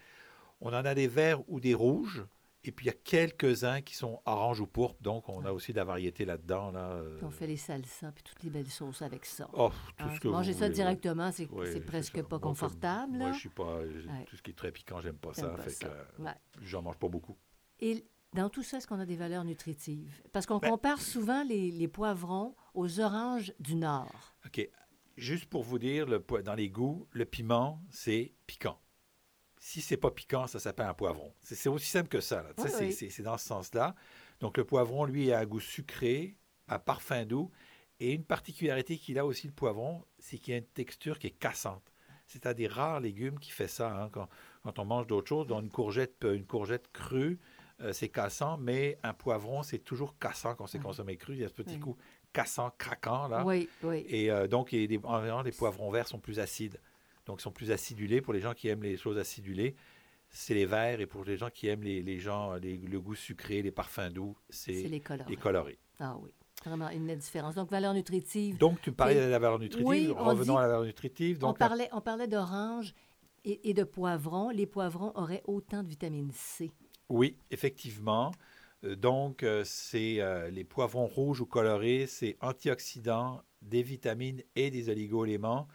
On 0.60 0.68
en 0.68 0.84
a 0.84 0.94
des 0.94 1.08
verts 1.08 1.40
ou 1.48 1.60
des 1.60 1.74
rouges. 1.74 2.24
Et 2.62 2.72
puis, 2.72 2.84
il 2.84 2.88
y 2.88 2.90
a 2.90 2.96
quelques-uns 3.04 3.80
qui 3.80 3.94
sont 3.94 4.20
orange 4.26 4.60
ou 4.60 4.66
pourpre. 4.66 5.00
Donc, 5.00 5.30
on 5.30 5.46
a 5.46 5.52
aussi 5.52 5.72
de 5.72 5.78
la 5.78 5.84
variété 5.84 6.26
là-dedans. 6.26 6.70
Là, 6.70 6.90
euh, 6.90 7.18
on 7.22 7.30
fait 7.30 7.46
les 7.46 7.56
salsas 7.56 8.12
puis 8.12 8.22
toutes 8.22 8.42
les 8.42 8.50
belles 8.50 8.66
sauces 8.68 9.00
avec 9.00 9.24
ça. 9.24 9.48
oh, 9.54 9.70
tout 9.96 10.04
Hein, 10.04 10.14
ce 10.14 10.20
que 10.20 10.28
Manger 10.28 10.52
vous 10.52 10.58
ça 10.58 10.64
voulez, 10.66 10.74
directement, 10.74 11.32
c'est 11.32 11.48
Oui, 11.50 11.80
presque 11.80 12.16
ça. 12.18 12.22
pas 12.22 12.36
Moi, 12.36 12.40
confortable. 12.40 13.16
Moi, 13.16 13.32
je 13.32 13.38
suis 13.38 13.48
pas. 13.48 13.78
Ouais. 13.78 14.24
Tout 14.26 14.36
ce 14.36 14.42
qui 14.42 14.50
est 14.50 14.54
très 14.54 14.72
piquant, 14.72 15.00
j'aime 15.00 15.16
pas 15.16 15.32
ça. 15.32 15.48
pas 15.48 15.62
fait 15.62 15.70
ça. 15.70 15.88
que, 15.88 16.22
Ouais. 16.22 16.34
j'en 16.60 16.82
mange 16.82 16.98
pas 16.98 17.08
beaucoup. 17.08 17.38
Et 17.80 18.04
dans 18.32 18.48
tout 18.48 18.62
ça, 18.62 18.76
est-ce 18.78 18.86
qu'on 18.86 19.00
a 19.00 19.06
des 19.06 19.16
valeurs 19.16 19.44
nutritives? 19.44 20.22
Parce 20.32 20.46
qu'on 20.46 20.58
Ben- 20.58 20.70
compare 20.70 21.00
souvent 21.00 21.42
les, 21.44 21.70
les 21.70 21.88
poivrons 21.88 22.54
aux 22.74 23.00
oranges 23.00 23.52
du 23.58 23.74
Nord. 23.74 24.34
OK. 24.46 24.68
Juste 25.16 25.46
pour 25.46 25.62
vous 25.64 25.78
dire, 25.78 26.06
le, 26.06 26.24
dans 26.42 26.54
les 26.54 26.70
goûts, 26.70 27.06
le 27.12 27.24
piment, 27.24 27.82
c'est 27.90 28.32
piquant. 28.46 28.78
Si 29.58 29.82
c'est 29.82 29.98
pas 29.98 30.10
piquant, 30.10 30.46
ça 30.46 30.58
s'appelle 30.58 30.86
un 30.86 30.94
poivron. 30.94 31.34
C'est 31.42 31.68
aussi 31.68 31.88
simple 31.88 32.08
que 32.08 32.20
ça. 32.20 32.44
sais, 32.56 32.62
Oui, 32.62 32.70
c'est- 32.70 32.84
oui. 32.86 32.92
c'est 32.92 33.10
c'est 33.10 33.22
dans 33.22 33.36
ce 33.36 33.46
sens-là. 33.46 33.94
Donc, 34.40 34.56
le 34.56 34.64
poivron, 34.64 35.04
lui, 35.04 35.32
a 35.32 35.40
un 35.40 35.44
goût 35.46 35.60
sucré, 35.60 36.38
un 36.68 36.78
parfum 36.78 37.24
doux. 37.26 37.50
Et 38.02 38.14
une 38.14 38.24
particularité 38.24 38.96
qu'il 38.96 39.18
a 39.18 39.26
aussi, 39.26 39.46
le 39.48 39.52
poivron, 39.52 40.02
c'est 40.18 40.38
qu'il 40.38 40.54
a 40.54 40.56
une 40.56 40.64
texture 40.64 41.18
qui 41.18 41.26
est 41.26 41.38
cassante. 41.38 41.92
C'est 42.24 42.46
un 42.46 42.54
des 42.54 42.66
rares 42.66 43.00
légumes 43.00 43.38
qui 43.38 43.50
fait 43.50 43.68
ça. 43.68 43.92
hein, 43.94 44.08
quand, 44.10 44.28
quand 44.62 44.78
on 44.78 44.86
mange 44.86 45.06
d'autres 45.06 45.28
choses, 45.28 45.46
dans 45.46 45.60
une 45.60 45.68
courgette, 45.68 46.24
euh, 46.24 46.34
une 46.34 46.46
courgette 46.46 46.90
crue, 46.92 47.38
euh, 47.80 47.92
c'est 47.92 48.08
cassant, 48.08 48.56
mais 48.58 48.98
un 49.02 49.12
poivron, 49.14 49.62
c'est 49.62 49.78
toujours 49.78 50.18
cassant 50.18 50.54
quand 50.54 50.66
c'est 50.66 50.78
Oui. 50.78 50.84
consommé 50.84 51.16
cru. 51.16 51.34
Il 51.34 51.40
y 51.40 51.44
a 51.44 51.48
ce 51.48 51.54
petit 51.54 51.78
coup 51.78 51.96
cassant, 52.32 52.70
craquant, 52.78 53.26
là. 53.28 53.44
Oui, 53.44 53.68
oui. 53.82 54.04
Et 54.08 54.30
euh, 54.30 54.46
donc, 54.46 54.72
il 54.72 54.80
y 54.80 54.84
a 54.84 54.86
des- 54.86 55.00
en 55.04 55.42
les 55.42 55.52
poivrons 55.52 55.90
verts 55.90 56.06
sont 56.08 56.18
plus 56.20 56.38
acides. 56.38 56.78
Donc, 57.26 57.40
ils 57.40 57.42
sont 57.42 57.52
plus 57.52 57.70
acidulés. 57.70 58.20
Pour 58.20 58.32
les 58.32 58.40
gens 58.40 58.54
qui 58.54 58.68
aiment 58.68 58.82
les 58.82 58.96
choses 58.96 59.18
acidulées, 59.18 59.74
c'est 60.30 60.54
les 60.54 60.66
verts. 60.66 61.00
Et 61.00 61.06
pour 61.06 61.24
les 61.24 61.36
gens 61.36 61.50
qui 61.50 61.66
aiment 61.68 61.82
les, 61.82 62.02
les 62.02 62.18
gens, 62.18 62.54
les- 62.54 62.76
le 62.76 63.00
goût 63.00 63.14
sucré, 63.14 63.62
les 63.62 63.70
parfums 63.72 64.10
doux, 64.12 64.36
C'est 64.48 64.72
les 64.72 65.00
colorés. 65.00 65.30
les 65.30 65.36
colorés. 65.36 65.78
Ah 65.98 66.16
oui, 66.20 66.30
vraiment 66.64 66.88
une 66.90 67.06
nette 67.06 67.18
différence. 67.18 67.54
Donc, 67.54 67.70
valeur 67.70 67.94
nutritive. 67.94 68.56
Donc, 68.58 68.80
tu 68.80 68.92
parlais 68.92 69.16
Et- 69.16 69.26
de 69.26 69.30
la 69.30 69.38
valeur 69.38 69.58
nutritive. 69.58 69.86
Oui, 69.88 70.08
on 70.16 70.24
Revenons 70.24 70.54
dit- 70.54 70.58
à 70.58 70.62
la 70.62 70.68
valeur 70.68 70.84
nutritive. 70.84 71.38
on, 71.42 71.48
Donc, 71.48 71.58
la- 71.60 71.68
parlait, 71.68 71.88
on 71.92 72.00
parlait 72.00 72.28
d'orange 72.28 72.94
et, 73.44 73.70
et 73.70 73.74
de 73.74 73.84
poivron. 73.84 74.50
Les 74.50 74.66
poivrons 74.66 75.12
auraient 75.16 75.42
autant 75.46 75.82
de 75.82 75.88
vitamine 75.88 76.30
C. 76.32 76.70
Oui, 77.10 77.36
effectivement. 77.50 78.32
Euh, 78.84 78.96
Donc, 78.96 79.42
euh, 79.42 79.62
c'est 79.64 80.20
euh, 80.20 80.48
les 80.50 80.64
poivrons 80.64 81.06
rouges 81.06 81.40
ou 81.42 81.46
colorés, 81.46 82.06
c'est 82.06 82.36
antioxydants, 82.40 83.42
des 83.62 83.82
vitamines 83.82 84.42
et 84.56 84.70
des 84.70 84.88
oligo-éléments. 84.88 85.68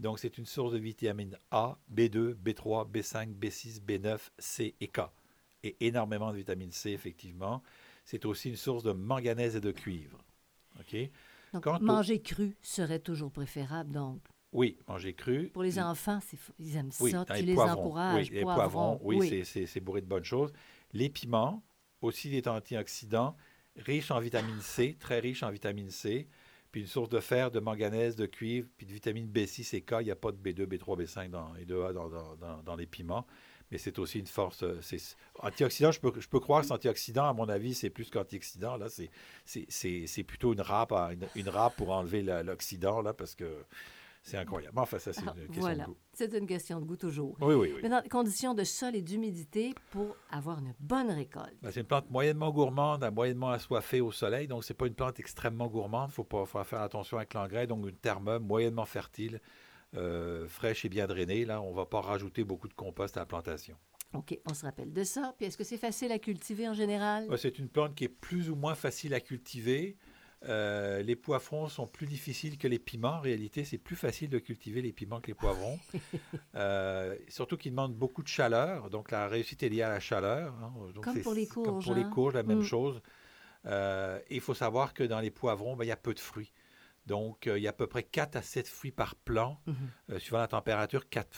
Donc, 0.00 0.18
c'est 0.20 0.38
une 0.38 0.46
source 0.46 0.72
de 0.72 0.78
vitamine 0.78 1.36
A, 1.50 1.78
B2, 1.88 2.34
B3, 2.34 2.84
B5, 2.86 3.30
B6, 3.34 3.80
B9, 3.80 4.32
C 4.38 4.74
et 4.80 4.88
K. 4.88 5.00
Et 5.64 5.76
énormément 5.86 6.32
de 6.32 6.36
vitamine 6.38 6.72
C, 6.72 6.90
effectivement. 6.92 7.62
C'est 8.04 8.24
aussi 8.24 8.48
une 8.50 8.56
source 8.56 8.84
de 8.84 8.92
manganèse 8.92 9.56
et 9.56 9.60
de 9.60 9.72
cuivre. 9.72 10.18
OK? 10.80 10.96
Donc, 11.52 11.64
Quant 11.64 11.78
au- 11.78 11.82
manger 11.82 12.20
cru 12.20 12.56
serait 12.62 13.00
toujours 13.00 13.30
préférable. 13.32 13.92
Donc, 13.92 14.20
Oui, 14.52 14.78
manger 14.88 15.12
cru. 15.14 15.50
pour 15.52 15.62
les 15.62 15.78
enfants, 15.78 16.20
c'est 16.26 16.36
f- 16.36 16.52
ils 16.58 16.76
aiment 16.76 16.90
Oui, 17.00 17.10
ça. 17.10 17.24
Tu 17.26 17.32
les 17.34 17.42
les 17.42 17.58
encourages. 17.60 18.30
Oui, 18.30 18.36
les 18.38 18.42
poivrons, 18.42 18.98
oui, 19.02 19.18
oui. 19.18 19.44
c'est 19.44 19.80
bourré 19.80 20.00
de 20.00 20.06
bonnes 20.06 20.24
choses. 20.24 20.52
Les 20.92 21.08
piments, 21.08 21.62
aussi 22.00 22.30
des 22.30 22.46
antioxydants, 22.48 23.36
riches 23.76 24.10
en 24.10 24.20
vitamine 24.20 24.60
C, 24.60 24.96
très 24.98 25.20
riches 25.20 25.42
en 25.42 25.50
vitamine 25.50 25.90
C, 25.90 26.28
puis 26.70 26.82
une 26.82 26.86
source 26.86 27.08
de 27.08 27.20
fer, 27.20 27.50
de 27.50 27.60
manganèse, 27.60 28.16
de 28.16 28.26
cuivre, 28.26 28.68
puis 28.76 28.86
de 28.86 28.92
vitamine 28.92 29.26
B6 29.26 29.74
et 29.74 29.80
K. 29.80 29.96
Il 30.00 30.04
n'y 30.04 30.10
a 30.10 30.16
pas 30.16 30.32
de 30.32 30.36
B2, 30.36 30.66
B3, 30.66 31.02
B5 31.02 31.30
dans, 31.30 31.54
et 31.56 31.64
2A 31.64 31.92
dans, 32.62 32.76
les 32.76 32.86
piments, 32.86 33.26
mais 33.70 33.78
c'est 33.78 33.98
aussi 33.98 34.18
une 34.18 34.26
force. 34.26 34.62
euh, 34.62 34.80
Antioxydants, 35.40 35.92
je 35.92 36.00
peux, 36.00 36.12
je 36.20 36.28
peux 36.28 36.40
croire 36.40 36.60
que 36.60 36.66
c'est 36.66 36.72
antioxydant, 36.74 37.28
à 37.28 37.32
mon 37.32 37.48
avis, 37.48 37.74
c'est 37.74 37.90
plus 37.90 38.10
qu'antioxydant. 38.10 38.78
C'est- 39.44 40.22
plutôt 40.24 40.52
une 40.52 40.60
râpe, 40.60 40.92
pour 41.76 41.90
enlever 41.90 42.22
l'oxydant, 42.22 43.02
parce 43.14 43.34
que 43.34 43.64
C'est 44.22 44.36
incroyable. 44.36 44.78
Enfin, 44.78 44.98
ça, 44.98 45.12
c'est 45.12 45.22
Ah, 45.26 45.32
une 45.36 45.46
question 45.46 45.60
voilà. 45.60 45.84
de 45.84 45.88
goût. 45.90 45.96
C'est 46.12 46.34
une 46.34 46.46
question 46.46 46.80
de 46.80 46.84
goût 46.84 46.96
toujours. 46.96 47.36
Oui, 47.40 47.54
oui, 47.54 47.72
oui. 47.74 47.82
Maintenant, 47.82 48.02
conditions 48.10 48.52
de 48.54 48.64
sol 48.64 48.94
et 48.94 49.02
d'humidité 49.02 49.74
pour 49.90 50.14
avoir 50.30 50.58
une 50.58 50.74
bonne 50.80 51.10
récolte. 51.10 51.54
Ben, 51.62 51.70
c'est 51.70 51.80
une 51.80 51.86
plante 51.86 52.10
moyennement 52.10 52.50
gourmande, 52.50 53.04
à 53.04 53.10
moyennement 53.10 53.50
assoiffée 53.50 54.00
au 54.00 54.12
soleil, 54.12 54.46
donc 54.48 54.64
c'est 54.64 54.74
pas 54.74 54.86
une 54.86 54.94
plante 54.94 55.18
extrêmement 55.20 55.68
gourmande. 55.68 56.10
Il 56.10 56.14
faut, 56.14 56.24
pas- 56.24 56.44
faut 56.44 56.62
faire 56.64 56.80
attention 56.82 57.16
avec 57.16 57.32
l'engrais, 57.34 57.66
donc 57.66 57.86
une 57.88 57.96
terme 57.96 58.38
moyennement 58.38 58.84
fertile, 58.84 59.40
euh, 59.94 60.46
fraîche 60.48 60.84
et 60.84 60.88
bien 60.90 61.06
drainée. 61.06 61.44
Là, 61.46 61.62
on 61.62 61.72
va 61.72 61.86
pas 61.86 62.00
rajouter 62.02 62.44
beaucoup 62.44 62.68
de 62.68 62.74
compost 62.74 63.16
à 63.16 63.20
la 63.20 63.26
plantation. 63.26 63.76
OK, 64.14 64.38
on 64.50 64.54
se 64.54 64.64
rappelle 64.64 64.92
de 64.92 65.04
ça. 65.04 65.34
Puis 65.36 65.46
est-ce 65.46 65.56
que 65.58 65.64
c'est 65.64 65.76
facile 65.78 66.12
à 66.12 66.18
cultiver 66.18 66.68
en 66.68 66.74
général? 66.74 67.28
Ouais, 67.28 67.36
c'est 67.36 67.58
une 67.58 67.68
plante 67.68 67.94
qui 67.94 68.04
est 68.04 68.08
plus 68.08 68.50
ou 68.50 68.56
moins 68.56 68.74
facile 68.74 69.12
à 69.14 69.20
cultiver. 69.20 69.96
Euh, 70.44 71.02
les 71.02 71.16
poivrons 71.16 71.68
sont 71.68 71.86
plus 71.88 72.06
difficiles 72.06 72.58
que 72.58 72.68
les 72.68 72.78
piments. 72.78 73.14
En 73.16 73.20
réalité, 73.20 73.64
c'est 73.64 73.78
plus 73.78 73.96
facile 73.96 74.30
de 74.30 74.38
cultiver 74.38 74.82
les 74.82 74.92
piments 74.92 75.20
que 75.20 75.26
les 75.28 75.34
poivrons. 75.34 75.78
Euh, 76.54 77.16
surtout 77.28 77.56
qu'ils 77.56 77.72
demandent 77.72 77.94
beaucoup 77.94 78.22
de 78.22 78.28
chaleur. 78.28 78.90
Donc, 78.90 79.10
la 79.10 79.28
réussite 79.28 79.62
est 79.62 79.68
liée 79.68 79.82
à 79.82 79.90
la 79.90 80.00
chaleur. 80.00 80.54
hein. 80.62 80.72
Donc, 80.94 81.04
Comme 81.04 81.20
pour 81.22 81.34
les 81.34 81.44
c'est 81.46 81.54
Comme 81.54 81.64
courges, 81.74 81.84
pour 81.84 81.94
les 81.94 82.04
courges, 82.04 82.34
la 82.34 82.42
même 82.42 82.60
Mm. 82.60 82.62
chose. 82.64 83.00
Euh, 83.66 84.18
et 84.28 84.36
il 84.36 84.40
faut 84.40 84.54
savoir 84.54 84.94
que 84.94 85.04
dans 85.04 85.20
les 85.20 85.30
poivrons, 85.30 85.76
ben, 85.76 85.84
il 85.84 85.88
y 85.88 85.92
a 85.92 85.96
peu 85.96 86.14
de 86.14 86.20
fruits. 86.20 86.52
Donc, 87.06 87.46
il 87.46 87.58
y 87.62 87.66
a 87.66 87.70
à 87.70 87.72
peu 87.74 87.86
près 87.86 88.02
4 88.02 88.36
à 88.36 88.42
7 88.42 88.66
fruits 88.68 88.90
par 88.92 89.14
plant. 89.14 89.60
Mhm. 89.66 90.18
Suivant 90.18 90.38
la 90.38 90.48
température, 90.48 91.08
4, 91.08 91.28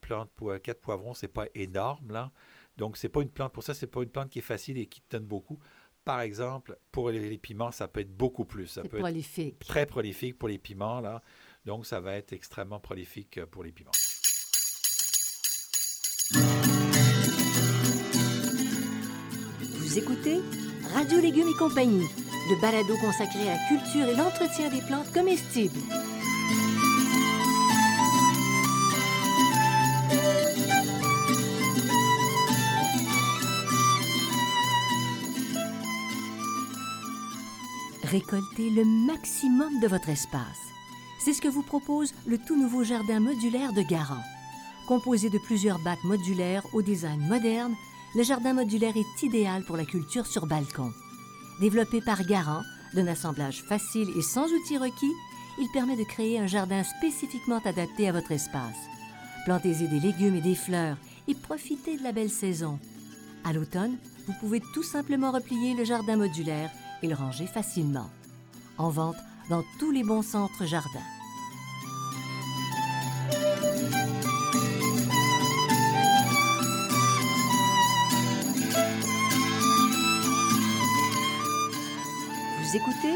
plantes, 0.00 0.30
po- 0.34 0.58
quatre 0.60 0.80
poivrons, 0.80 1.14
c'est 1.14 1.28
pas 1.28 1.46
énorme, 1.54 2.10
là. 2.12 2.32
Donc, 2.76 2.96
c'est 2.96 3.08
pas 3.08 3.20
une 3.22 3.30
plante, 3.30 3.52
pour 3.52 3.62
ça, 3.62 3.74
c'est 3.74 3.86
pas 3.86 4.02
une 4.02 4.08
plante 4.10 4.30
qui 4.30 4.38
est 4.38 4.42
facile 4.42 4.78
et 4.78 4.86
qui 4.86 5.02
donne 5.10 5.24
beaucoup. 5.24 5.58
Par 6.04 6.20
exemple, 6.20 6.78
pour 6.92 7.10
les, 7.10 7.28
les 7.28 7.38
piments, 7.38 7.70
ça 7.70 7.88
peut 7.88 8.00
être 8.00 8.16
beaucoup 8.16 8.44
plus. 8.44 8.66
Ça 8.66 8.82
peut 8.82 8.96
être 8.96 9.02
prolifique. 9.02 9.58
très 9.60 9.86
prolifique 9.86 10.38
pour 10.38 10.48
les 10.48 10.58
piments, 10.58 11.00
là. 11.00 11.22
Donc, 11.66 11.86
ça 11.86 12.00
va 12.00 12.14
être 12.14 12.32
extrêmement 12.32 12.80
prolifique 12.80 13.38
euh, 13.38 13.46
pour 13.46 13.62
les 13.62 13.72
piments. 13.72 13.90
Vous 19.60 19.98
écoutez 19.98 20.40
Radio 20.94 21.20
Légumes 21.20 21.48
et 21.48 21.58
compagnie, 21.58 22.06
le 22.48 22.60
balado 22.60 22.94
consacré 23.00 23.48
à 23.48 23.56
la 23.56 23.68
culture 23.68 24.08
et 24.08 24.16
l'entretien 24.16 24.70
des 24.70 24.80
plantes 24.86 25.12
comestibles. 25.12 25.78
Récoltez 38.10 38.70
le 38.70 38.84
maximum 38.84 39.78
de 39.78 39.86
votre 39.86 40.08
espace. 40.08 40.58
C'est 41.20 41.32
ce 41.32 41.40
que 41.40 41.46
vous 41.46 41.62
propose 41.62 42.12
le 42.26 42.38
tout 42.38 42.60
nouveau 42.60 42.82
jardin 42.82 43.20
modulaire 43.20 43.72
de 43.72 43.82
Garant. 43.82 44.24
Composé 44.88 45.30
de 45.30 45.38
plusieurs 45.38 45.78
bacs 45.78 46.02
modulaires 46.02 46.66
au 46.72 46.82
design 46.82 47.20
moderne, 47.28 47.76
le 48.16 48.24
jardin 48.24 48.52
modulaire 48.52 48.96
est 48.96 49.22
idéal 49.22 49.62
pour 49.62 49.76
la 49.76 49.84
culture 49.84 50.26
sur 50.26 50.46
balcon. 50.46 50.90
Développé 51.60 52.00
par 52.00 52.24
Garant, 52.24 52.62
d'un 52.94 53.06
assemblage 53.06 53.62
facile 53.62 54.08
et 54.18 54.22
sans 54.22 54.46
outils 54.46 54.78
requis, 54.78 55.14
il 55.60 55.70
permet 55.72 55.96
de 55.96 56.02
créer 56.02 56.40
un 56.40 56.48
jardin 56.48 56.82
spécifiquement 56.82 57.60
adapté 57.64 58.08
à 58.08 58.12
votre 58.12 58.32
espace. 58.32 58.88
Plantez-y 59.44 59.86
des 59.86 60.00
légumes 60.00 60.34
et 60.34 60.40
des 60.40 60.56
fleurs 60.56 60.96
et 61.28 61.36
profitez 61.36 61.96
de 61.96 62.02
la 62.02 62.10
belle 62.10 62.30
saison. 62.30 62.80
À 63.44 63.52
l'automne, 63.52 63.98
vous 64.26 64.34
pouvez 64.40 64.60
tout 64.74 64.82
simplement 64.82 65.30
replier 65.30 65.74
le 65.74 65.84
jardin 65.84 66.16
modulaire 66.16 66.70
et 67.02 67.08
le 67.08 67.14
ranger 67.14 67.46
facilement. 67.46 68.08
En 68.78 68.88
vente 68.90 69.16
dans 69.48 69.62
tous 69.78 69.90
les 69.90 70.04
bons 70.04 70.22
centres 70.22 70.66
jardins. 70.66 71.00
Vous 82.62 82.76
écoutez 82.76 83.14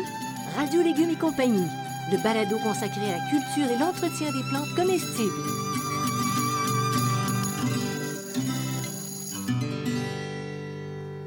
Radio 0.57 0.83
Légumes 0.83 1.11
et 1.11 1.17
compagnie, 1.19 1.69
le 2.11 2.23
balado 2.23 2.59
consacré 2.59 3.12
à 3.12 3.19
la 3.19 3.31
culture 3.31 3.71
et 3.71 3.79
l'entretien 3.79 4.33
des 4.33 4.43
plantes 4.50 4.75
comestibles. 4.75 5.43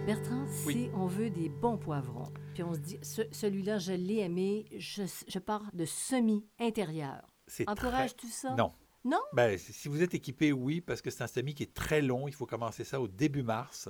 Bertrand, 0.05 0.45
Oui. 0.65 0.73
si 0.73 0.89
on 0.95 1.07
veut 1.07 1.29
des 1.29 1.49
bons 1.49 1.77
poivrons, 1.77 2.29
puis 2.57 2.63
on 2.63 2.73
se 2.73 2.79
dit, 2.79 2.97
ce- 3.03 3.21
celui-là, 3.31 3.77
je 3.77 3.93
l'ai 3.93 4.17
aimé, 4.19 4.65
je, 4.77 5.03
je 5.27 5.39
pars 5.39 5.63
de 5.73 5.85
semi-intérieur. 5.85 7.21
C'est 7.47 7.65
très- 7.65 7.71
Encourages-tu 7.73 8.27
ça? 8.27 8.55
Non. 8.55 8.71
Non? 9.05 9.19
Ben, 9.33 9.57
si 9.57 9.87
vous 9.87 10.01
êtes 10.01 10.13
équipé, 10.15 10.51
oui, 10.51 10.81
parce 10.81 11.01
que 11.01 11.09
c'est 11.11 11.23
un 11.23 11.27
semis 11.27 11.53
qui 11.53 11.63
est 11.63 11.73
très 11.73 12.01
long. 12.01 12.27
Il 12.27 12.33
faut 12.33 12.45
commencer 12.45 12.83
ça 12.83 12.99
au 12.99 13.07
début 13.07 13.43
mars. 13.43 13.89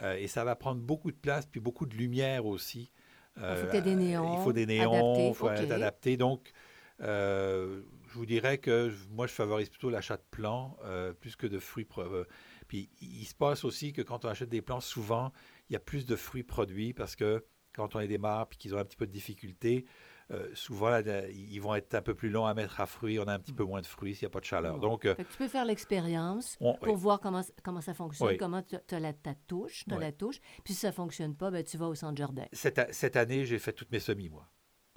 Euh, 0.00 0.14
et 0.16 0.26
ça 0.28 0.44
va 0.44 0.56
prendre 0.56 0.80
beaucoup 0.80 1.12
de 1.12 1.16
place, 1.16 1.46
puis 1.46 1.60
beaucoup 1.60 1.86
de 1.86 1.94
lumière 1.94 2.46
aussi. 2.46 2.90
Il 3.36 3.42
faut 3.42 3.72
y 3.72 3.76
ait 3.76 3.82
des 3.82 3.94
néons, 3.94 4.38
Il 4.38 4.42
faut 4.42 4.52
des 4.52 4.66
néons, 4.66 5.28
il 5.30 5.34
faut 5.34 5.46
OK. 5.46 5.52
être 5.52 5.70
adapté. 5.70 6.16
Donc, 6.16 6.52
euh, 7.00 7.82
je 8.08 8.14
vous 8.14 8.26
dirais 8.26 8.58
que 8.58 8.92
moi, 9.10 9.26
je 9.26 9.32
favorise 9.32 9.68
plutôt 9.68 9.88
l'achat 9.90 10.16
de 10.16 10.24
plants 10.30 10.76
euh, 10.84 11.12
plus 11.12 11.36
que 11.36 11.46
de 11.46 11.58
fruits. 11.58 11.86
euh, 11.98 12.24
puis, 12.66 12.90
il 13.00 13.24
se 13.24 13.34
passe 13.34 13.64
aussi 13.64 13.92
que 13.92 14.02
quand 14.02 14.24
on 14.24 14.28
achète 14.28 14.48
des 14.48 14.62
plants, 14.62 14.80
souvent, 14.80 15.32
il 15.68 15.74
y 15.74 15.76
a 15.76 15.80
plus 15.80 16.06
de 16.06 16.16
fruits 16.16 16.42
produits 16.42 16.92
parce 16.92 17.14
que 17.14 17.44
quand 17.74 17.94
on 17.94 17.98
les 17.98 18.08
démarre 18.08 18.48
puis 18.48 18.58
qu'ils 18.58 18.74
ont 18.74 18.78
un 18.78 18.84
petit 18.84 18.96
peu 18.96 19.06
de 19.06 19.12
difficulté, 19.12 19.84
euh, 20.32 20.48
souvent, 20.54 20.90
là, 20.90 21.00
ils 21.28 21.58
vont 21.60 21.74
être 21.74 21.92
un 21.94 22.02
peu 22.02 22.14
plus 22.14 22.30
longs 22.30 22.46
à 22.46 22.54
mettre 22.54 22.80
à 22.80 22.86
fruits. 22.86 23.18
On 23.18 23.24
a 23.24 23.34
un 23.34 23.38
petit 23.40 23.52
peu 23.52 23.64
moins 23.64 23.80
de 23.80 23.86
fruits 23.86 24.14
s'il 24.14 24.26
n'y 24.26 24.30
a 24.30 24.32
pas 24.32 24.38
de 24.40 24.44
chaleur. 24.44 24.74
Bon. 24.78 24.88
Donc, 24.90 25.04
euh, 25.04 25.16
tu 25.16 25.36
peux 25.38 25.48
faire 25.48 25.64
l'expérience 25.64 26.56
pour 26.58 26.78
oui. 26.82 26.92
voir 26.94 27.18
comment, 27.18 27.42
comment 27.64 27.80
ça 27.80 27.94
fonctionne, 27.94 28.28
Oui. 28.28 28.36
comment 28.36 28.62
tu 28.62 28.76
as 28.94 29.00
la, 29.00 29.12
ta 29.12 29.34
touche, 29.48 29.84
Oui. 29.90 29.96
la 29.98 30.12
touche. 30.12 30.38
Puis 30.62 30.74
si 30.74 30.80
ça 30.80 30.88
ne 30.88 30.92
fonctionne 30.92 31.34
pas, 31.34 31.50
ben, 31.50 31.64
tu 31.64 31.76
vas 31.78 31.88
au 31.88 31.96
centre 31.96 32.16
jardin. 32.16 32.44
Cette, 32.52 32.94
cette 32.94 33.16
année, 33.16 33.44
j'ai 33.44 33.58
fait 33.58 33.72
toutes 33.72 33.90
mes 33.90 33.98
semis, 33.98 34.28
moi. 34.28 34.46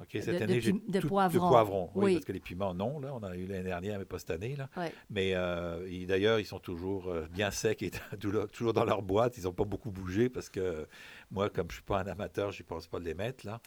OK, 0.03 0.09
cette 0.11 0.27
De- 0.37 0.43
année, 0.43 0.61
j'ai 0.61 0.71
de 0.73 0.99
tout- 0.99 1.07
poivrons. 1.07 1.49
poivrons, 1.49 1.89
oui, 1.95 2.03
Oui. 2.05 2.13
parce 2.15 2.25
que 2.25 2.31
les 2.31 2.39
piments, 2.39 2.73
non. 2.73 2.99
Là, 2.99 3.13
on 3.13 3.17
en 3.17 3.23
a 3.23 3.35
eu 3.35 3.45
l'année 3.47 3.63
dernière, 3.63 3.97
mais 3.99 4.05
pas 4.05 4.19
cette 4.19 4.31
année. 4.31 4.55
Là. 4.55 4.69
Mais 5.09 5.31
euh, 5.35 6.05
d'ailleurs, 6.07 6.39
ils 6.39 6.45
sont 6.45 6.59
toujours 6.59 7.07
euh, 7.09 7.25
bien 7.31 7.51
secs 7.51 7.81
et 7.83 7.91
toujours 8.51 8.73
dans 8.73 8.85
leur 8.85 9.01
boîte. 9.01 9.37
Ils 9.37 9.43
n'ont 9.45 9.53
pas 9.53 9.65
beaucoup 9.65 9.91
bougé 9.91 10.29
parce 10.29 10.49
que 10.49 10.87
moi, 11.31 11.49
comme 11.49 11.67
je 11.69 11.73
ne 11.73 11.77
suis 11.77 11.83
pas 11.83 11.99
un 12.01 12.07
amateur, 12.07 12.51
je 12.51 12.61
ne 12.63 12.67
pense 12.67 12.87
pas 12.87 12.99
de 12.99 13.05
les 13.05 13.13
mettre. 13.15 13.45
Là. 13.45 13.59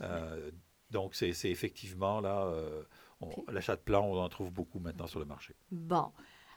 Euh, 0.00 0.50
donc, 0.90 1.14
c'est 1.14 1.28
effectivement 1.50 2.20
là, 2.20 2.44
euh, 2.46 2.82
on- 3.20 3.28
Puis- 3.28 3.42
l'achat 3.52 3.76
de 3.76 3.80
plants, 3.82 4.04
on 4.06 4.18
en 4.18 4.28
trouve 4.28 4.50
beaucoup 4.50 4.78
maintenant 4.80 5.06
sur 5.06 5.20
le 5.20 5.26
marché. 5.26 5.54
Bon. 5.70 6.10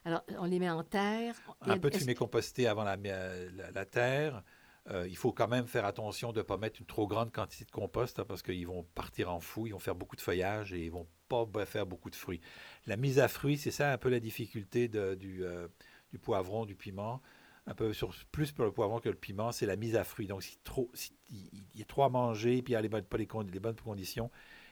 Alors, 0.08 0.24
on 0.38 0.46
les 0.46 0.60
met 0.60 0.70
en 0.70 0.84
terre. 0.84 1.36
Un 1.62 1.80
peu 1.80 1.90
de 1.90 1.98
fumée 1.98 2.14
compostée 2.16 2.68
avant 2.68 2.84
la, 2.84 2.96
la- 2.96 3.72
la 3.74 3.86
terre. 3.86 4.44
Euh, 4.92 5.08
il 5.08 5.18
faut 5.18 5.32
quand 5.34 5.48
même 5.48 5.66
faire 5.66 5.86
attention 5.86 6.32
de 6.32 6.38
ne 6.40 6.44
pas 6.44 6.58
mettre 6.58 6.80
une 6.80 6.86
trop 6.86 7.08
grande 7.08 7.32
quantité 7.32 7.66
de 7.66 7.72
compost 7.72 8.20
hein, 8.20 8.26
parce 8.28 8.44
qu'ils 8.44 8.68
vont 8.68 8.84
partir 8.94 9.32
en 9.32 9.40
fou, 9.40 9.66
ils 9.66 9.72
vont 9.74 9.80
faire 9.80 9.96
beaucoup 9.96 10.16
de 10.16 10.22
feuillage 10.22 10.74
et 10.74 10.86
ils 10.86 10.92
vont 10.92 11.08
pas 11.28 11.48
faire 11.66 11.88
beaucoup 11.88 12.12
de 12.12 12.16
fruits. 12.16 12.40
La 12.86 12.96
mise 12.96 13.18
à 13.18 13.28
fruits, 13.28 13.58
c'est 13.58 13.72
ça 13.72 13.92
un 13.92 13.98
peu 13.98 14.10
la 14.10 14.20
difficulté 14.20 14.88
de- 14.88 15.16
du, 15.16 15.44
euh, 15.44 15.68
du 16.12 16.20
poivron, 16.20 16.66
du 16.66 16.76
piment. 16.76 17.22
Un 17.68 17.74
peu 17.74 17.94
sur, 17.94 18.14
plus 18.32 18.52
pour 18.52 18.64
le 18.64 18.72
poivron 18.72 19.00
que 19.00 19.10
le 19.10 19.16
piment, 19.16 19.52
c'est 19.52 19.66
la 19.66 19.76
mise 19.76 19.96
à 19.96 20.04
fruits. 20.04 20.28
Donc, 20.28 20.44
si 20.44 20.60
trop, 20.64 20.92
si 20.94 21.14
il 21.32 21.64
y 21.74 21.82
a 21.82 21.86
trop 21.86 22.04
à 22.04 22.10
manger, 22.10 22.62
puis 22.62 22.74
il 22.76 22.80
n'y 22.80 22.86
a 22.86 23.02
pas 23.02 23.18
les, 23.18 23.26
bonnes 23.60 23.76
conditions, 23.76 24.30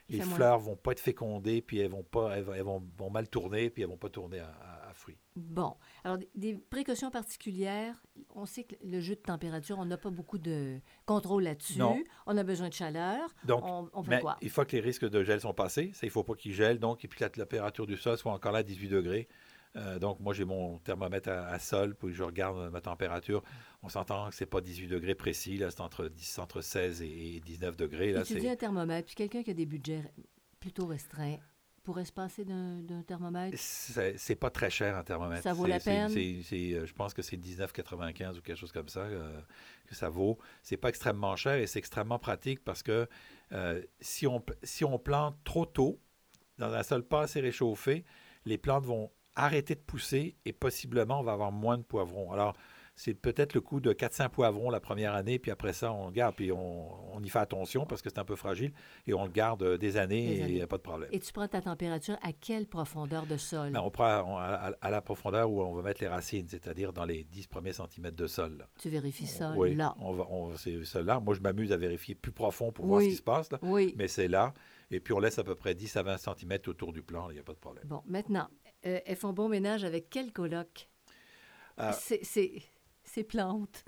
les 0.10 0.20
fait 0.20 0.26
moins. 0.26 0.36
fleurs 0.36 0.60
vont 0.60 0.76
pas 0.76 0.92
être 0.92 1.00
fécondées, 1.00 1.64
puis 1.64 1.80
elles 1.80 1.90
vont 1.90 2.04
pas, 2.04 2.38
elles, 2.38 2.44
vont- 2.44 2.54
elles 2.54 2.62
vont, 2.62 2.84
vont 2.98 3.10
mal 3.10 3.28
tourner, 3.30 3.72
puis 3.72 3.82
elles 3.82 3.90
vont 3.90 3.98
pas 3.98 4.10
tourner 4.10 4.40
à 4.42 4.73
fruits. 5.04 5.18
Bon. 5.36 5.76
Alors, 6.04 6.18
des, 6.36 6.56
précautions 6.56 7.12
particulières. 7.12 7.96
On 8.36 8.46
sait 8.46 8.64
que 8.64 8.76
le 8.84 9.00
jeu 9.00 9.16
de 9.16 9.22
température, 9.22 9.78
on 9.80 9.86
n'a 9.86 9.98
pas 9.98 10.10
beaucoup 10.10 10.38
de 10.38 10.80
contrôle 11.06 11.44
là-dessus. 11.44 11.80
Non. 11.80 12.02
On 12.26 12.38
a 12.38 12.44
besoin 12.44 12.70
de 12.70 12.74
chaleur. 12.74 13.30
Donc, 13.46 13.64
on, 13.66 13.90
on 13.94 14.04
fait 14.04 14.10
Mais 14.12 14.22
quoi? 14.22 14.38
une 14.42 14.50
fois 14.50 14.66
que 14.66 14.76
les 14.76 14.82
risques 14.82 15.08
de 15.08 15.24
gel 15.24 15.42
sont 15.42 15.54
passés, 15.54 15.92
ça, 15.94 16.02
il 16.04 16.10
ne 16.10 16.12
faut 16.12 16.24
pas 16.24 16.36
qu'ils 16.36 16.54
gèlent, 16.54 16.80
donc, 16.80 17.04
et 17.04 17.08
puis 17.08 17.20
que 17.20 17.24
la 17.24 17.30
température 17.30 17.86
du 17.86 17.98
sol 17.98 18.18
soit 18.18 18.32
encore 18.32 18.52
là 18.52 18.60
à 18.60 18.64
18 18.64 18.90
degrés. 18.90 19.28
Euh, 19.76 19.98
donc, 19.98 20.20
moi, 20.20 20.34
j'ai 20.34 20.46
mon 20.46 20.78
thermomètre 20.80 21.30
à, 21.30 21.48
à 21.48 21.60
sol, 21.60 21.96
puis 21.96 22.14
je 22.14 22.24
regarde 22.24 22.72
ma 22.72 22.80
température. 22.80 23.44
On 23.82 23.90
s'entend 23.90 24.30
que 24.30 24.36
ce 24.36 24.44
n'est 24.44 24.50
pas 24.50 24.62
18 24.62 24.88
degrés 24.88 25.16
précis, 25.16 25.58
là, 25.58 25.72
c'est 25.72 25.82
entre, 25.82 26.08
10 26.08 26.40
entre 26.40 26.62
16 26.62 27.02
et 27.02 27.42
19 27.44 27.76
degrés. 27.76 28.12
Là, 28.12 28.22
Étudier 28.22 28.42
c'est, 28.42 28.50
un 28.52 28.56
thermomètre, 28.56 29.08
puis 29.08 29.16
quelqu'un 29.16 29.44
qui 29.44 29.52
a 29.52 29.56
des 29.56 29.66
budgets 29.66 30.04
plutôt 30.60 30.86
restreints 30.86 31.40
pourrait 31.84 32.06
se 32.06 32.12
passer 32.12 32.46
d'un 32.46 33.04
thermomètre? 33.06 33.58
c'est, 33.60 34.36
pas 34.36 34.50
très 34.50 34.70
cher 34.70 34.96
un 34.98 35.04
thermomètre. 35.04 35.44
Ça 35.44 35.54
vaut 35.54 35.66
la 35.66 35.80
peine? 35.80 36.10
euh, 36.74 36.86
je 36.86 36.94
pense 36.94 37.14
que 37.14 37.22
c'est 37.22 37.38
19,95 37.38 38.38
ou 38.38 38.42
quelque 38.42 38.56
chose 38.56 38.72
comme 38.72 38.90
ça 38.90 39.02
euh, 39.02 39.40
que 39.88 39.96
ça 39.96 40.10
vaut. 40.10 40.40
C'est 40.62 40.78
pas 40.78 40.90
extrêmement 40.90 41.36
cher 41.36 41.56
et 41.56 41.68
c'est 41.68 41.80
extrêmement 41.80 42.20
pratique 42.20 42.64
parce 42.64 42.84
que 42.84 43.08
euh, 43.52 43.82
si, 44.00 44.26
on, 44.26 44.44
si 44.64 44.86
on 44.86 44.98
plante 44.98 45.38
trop 45.44 45.66
tôt, 45.66 46.00
dans 46.58 46.74
un 46.74 46.84
sol 46.84 47.04
pas 47.04 47.24
assez 47.24 47.42
réchauffé, 47.42 48.06
les 48.46 48.58
plantes 48.58 48.86
vont 48.86 49.12
arrêter 49.36 49.76
de 49.76 49.82
pousser 49.82 50.36
et 50.46 50.54
possiblement 50.54 51.20
on 51.20 51.24
va 51.24 51.34
avoir 51.34 51.52
moins 51.52 51.78
de 51.78 51.84
poivrons. 51.84 52.32
Alors, 52.32 52.56
c'est 52.96 53.14
peut-être 53.14 53.54
le 53.54 53.62
coût 53.62 53.80
de 53.80 53.92
400 53.92 54.30
poivrons 54.30 54.70
la 54.70 54.80
première 54.80 55.14
année, 55.14 55.40
puis 55.40 55.52
après 55.52 55.74
ça, 55.74 55.92
on 55.92 56.08
le 56.08 56.12
garde, 56.12 56.36
puis 56.36 56.52
on, 56.52 57.20
y 57.24 57.30
fait 57.30 57.40
attention 57.40 57.86
parce 57.86 58.02
que 58.02 58.10
c'est 58.10 58.20
un 58.20 58.26
peu 58.26 58.36
fragile, 58.36 58.74
et 59.08 59.14
on 59.14 59.24
le 59.24 59.32
garde 59.32 59.78
des 59.78 59.98
années 59.98 60.36
et 60.36 60.40
il 60.42 60.54
n'y 60.54 60.62
a 60.62 60.68
pas 60.68 60.78
de 60.78 60.82
problème. 60.82 61.10
Et 61.12 61.20
tu 61.20 61.32
prends 61.32 61.48
ta 61.48 61.62
température 61.62 62.18
à 62.22 62.34
quelle 62.34 62.68
profondeur 62.68 63.26
de 63.26 63.38
sol? 63.38 63.72
On 63.76 63.90
prend 63.90 64.38
à, 64.38 64.90
la 64.90 65.02
profondeur 65.02 65.50
où 65.50 65.62
on 65.62 65.74
va 65.74 65.82
mettre 65.82 66.02
les 66.02 66.08
racines, 66.08 66.48
c'est-à-dire 66.48 66.94
dans 66.94 67.06
les 67.06 67.24
10 67.24 67.48
premiers 67.48 67.74
centimètres 67.74 68.18
de 68.18 68.28
sol. 68.28 68.68
Tu 68.80 68.90
vérifies 68.90 69.28
ça 69.28 69.54
oui, 69.56 69.76
là? 69.76 69.96
On 70.00 70.14
va, 70.14 70.58
c'est 70.58 71.04
là. 71.04 71.20
Moi, 71.20 71.34
je 71.36 71.42
m'amuse 71.42 71.72
à 71.72 71.78
vérifier 71.78 72.16
plus 72.16 72.32
profond 72.32 72.72
pour 72.72 72.86
voir 72.86 73.02
ce 73.02 73.08
qui 73.08 73.16
se 73.16 73.22
passe, 73.22 73.52
là. 73.52 73.60
Oui. 73.62 73.94
mais 73.98 74.08
c'est 74.08 74.28
là. 74.28 74.54
Et 74.92 75.00
puis, 75.00 75.14
on 75.14 75.20
laisse 75.20 75.40
à 75.40 75.44
peu 75.44 75.56
près 75.56 75.74
10 75.74 75.96
à 75.98 76.04
20 76.04 76.18
centimètres 76.18 76.70
autour 76.70 76.94
du 76.94 77.02
plan, 77.02 77.30
il 77.30 77.34
n'y 77.34 77.40
a 77.40 77.44
pas 77.44 77.54
de 77.54 77.60
problème. 77.60 77.86
Bon, 77.88 78.04
maintenant, 78.06 78.48
euh, 78.86 79.00
elles 79.06 79.16
font 79.16 79.34
bon 79.34 79.50
ménage 79.50 79.84
avec 79.84 80.10
quel 80.10 80.32
coloc? 80.32 80.90
Euh, 81.80 81.92
ces 83.14 83.24
plantes. 83.24 83.86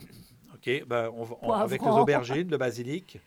OK. 0.54 0.86
Ben, 0.88 1.12
on, 1.42 1.52
avec 1.52 1.82
les 1.82 1.88
aubergines, 1.88 2.50
le 2.50 2.58
basilic, 2.58 3.20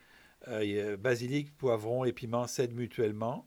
euh, 0.46 0.96
basilic, 0.96 1.56
poivron 1.56 2.04
et 2.04 2.12
piment 2.12 2.46
cèdent 2.46 2.74
mutuellement. 2.74 3.46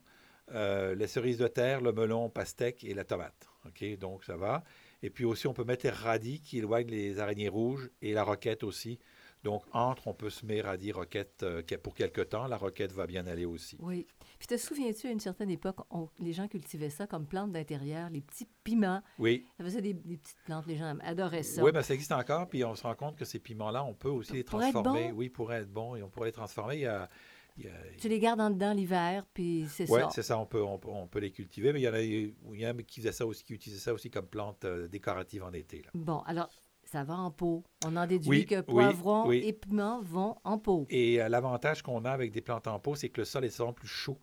Euh, 0.54 0.94
les 0.94 1.06
cerises 1.06 1.38
de 1.38 1.48
terre, 1.48 1.80
le 1.80 1.92
melon, 1.92 2.28
pastèque 2.28 2.84
et 2.84 2.94
la 2.94 3.04
tomate. 3.04 3.48
OK, 3.66 3.98
donc 3.98 4.24
ça 4.24 4.36
va. 4.36 4.64
Et 5.02 5.10
puis 5.10 5.24
aussi, 5.24 5.46
on 5.46 5.54
peut 5.54 5.64
mettre 5.64 5.86
les 5.86 5.90
radis 5.90 6.40
qui 6.40 6.58
éloignent 6.58 6.90
les 6.90 7.18
araignées 7.18 7.48
rouges 7.48 7.90
et 8.02 8.12
la 8.12 8.22
roquette 8.22 8.62
aussi. 8.62 8.98
Donc, 9.42 9.64
entre, 9.72 10.06
on 10.06 10.14
peut 10.14 10.30
semer 10.30 10.60
radis, 10.60 10.92
roquette 10.92 11.42
euh, 11.42 11.62
pour 11.82 11.94
quelque 11.94 12.20
temps. 12.20 12.46
La 12.46 12.56
roquette 12.56 12.92
va 12.92 13.06
bien 13.06 13.26
aller 13.26 13.44
aussi. 13.44 13.76
Oui. 13.80 14.06
Puis, 14.38 14.46
te 14.46 14.56
souviens-tu, 14.56 15.08
à 15.08 15.10
une 15.10 15.20
certaine 15.20 15.50
époque, 15.50 15.76
les 16.20 16.32
gens 16.32 16.48
cultivaient 16.48 16.90
ça 16.90 17.06
comme 17.06 17.26
plante 17.26 17.52
d'intérieur, 17.52 18.08
les 18.10 18.20
petits 18.20 18.48
piments. 18.64 19.02
Oui. 19.18 19.46
Ça 19.58 19.64
faisait 19.64 19.82
des, 19.82 19.94
petites 19.94 20.42
plantes, 20.44 20.66
les 20.66 20.76
gens 20.76 20.96
adoraient 21.02 21.42
ça. 21.42 21.62
Oui, 21.62 21.72
bien, 21.72 21.82
ça 21.82 21.94
existe 21.94 22.12
encore. 22.12 22.48
Puis, 22.48 22.64
on 22.64 22.74
se 22.74 22.82
rend 22.82 22.94
compte 22.94 23.16
que 23.16 23.24
ces 23.24 23.38
piments-là, 23.38 23.84
on 23.84 23.94
peut 23.94 24.10
aussi 24.10 24.34
les 24.34 24.44
transformer. 24.44 25.06
Être 25.06 25.16
Oui, 25.16 25.28
pourraient 25.28 25.62
être 25.62 25.72
bons 25.72 25.96
et 25.96 26.02
on 26.02 26.08
pourrait 26.08 26.28
les 26.28 26.32
transformer. 26.32 26.76
Il 26.76 26.82
y 26.82 26.86
a, 26.86 27.08
tu 27.98 28.08
les 28.08 28.18
gardes 28.18 28.40
en 28.40 28.50
dedans 28.50 28.72
l'hiver, 28.72 29.26
puis 29.32 29.66
c'est 29.68 29.86
ça. 29.86 29.92
Oui, 29.92 30.00
c'est 30.10 30.22
ça, 30.22 30.38
on 30.38 30.46
peut, 30.46 30.62
on, 30.62 31.06
peut 31.06 31.18
les 31.18 31.30
cultiver, 31.30 31.72
mais 31.72 31.80
il 31.80 31.84
y 31.84 31.88
en 31.88 31.92
a, 31.92 32.00
il 32.00 32.34
y 32.54 32.66
en 32.66 32.70
a 32.70 32.82
qui 32.82 33.00
faisaient 33.00 33.12
ça 33.12 33.26
aussi, 33.26 33.44
qui 33.44 33.54
utilisaient 33.54 33.80
ça 33.80 33.92
aussi 33.92 34.10
comme 34.10 34.26
plante 34.26 34.64
euh, 34.64 34.88
décorative 34.88 35.44
en 35.44 35.52
été. 35.52 35.82
Là. 35.82 35.90
Bon, 35.94 36.20
alors, 36.20 36.50
ça 36.92 37.04
va 37.04 37.14
en 37.14 37.30
pot. 37.30 37.64
On 37.86 37.96
en 37.96 38.06
déduit 38.06 38.44
que 38.44 38.60
poivrons 38.60 39.32
et 39.32 39.54
piments 39.54 40.02
vont 40.02 40.36
en 40.44 40.58
pot. 40.58 40.86
Et 40.90 41.22
euh, 41.22 41.28
l'avantage 41.30 41.82
qu'on 41.82 42.04
a 42.04 42.10
avec 42.10 42.32
des 42.32 42.42
plantes 42.42 42.66
en 42.66 42.78
pot, 42.78 42.94
c'est 42.96 43.08
que 43.08 43.22
le 43.22 43.24
sol 43.24 43.46
est 43.46 43.50
souvent 43.50 43.72
plus 43.72 43.88
chaud. 43.88 44.18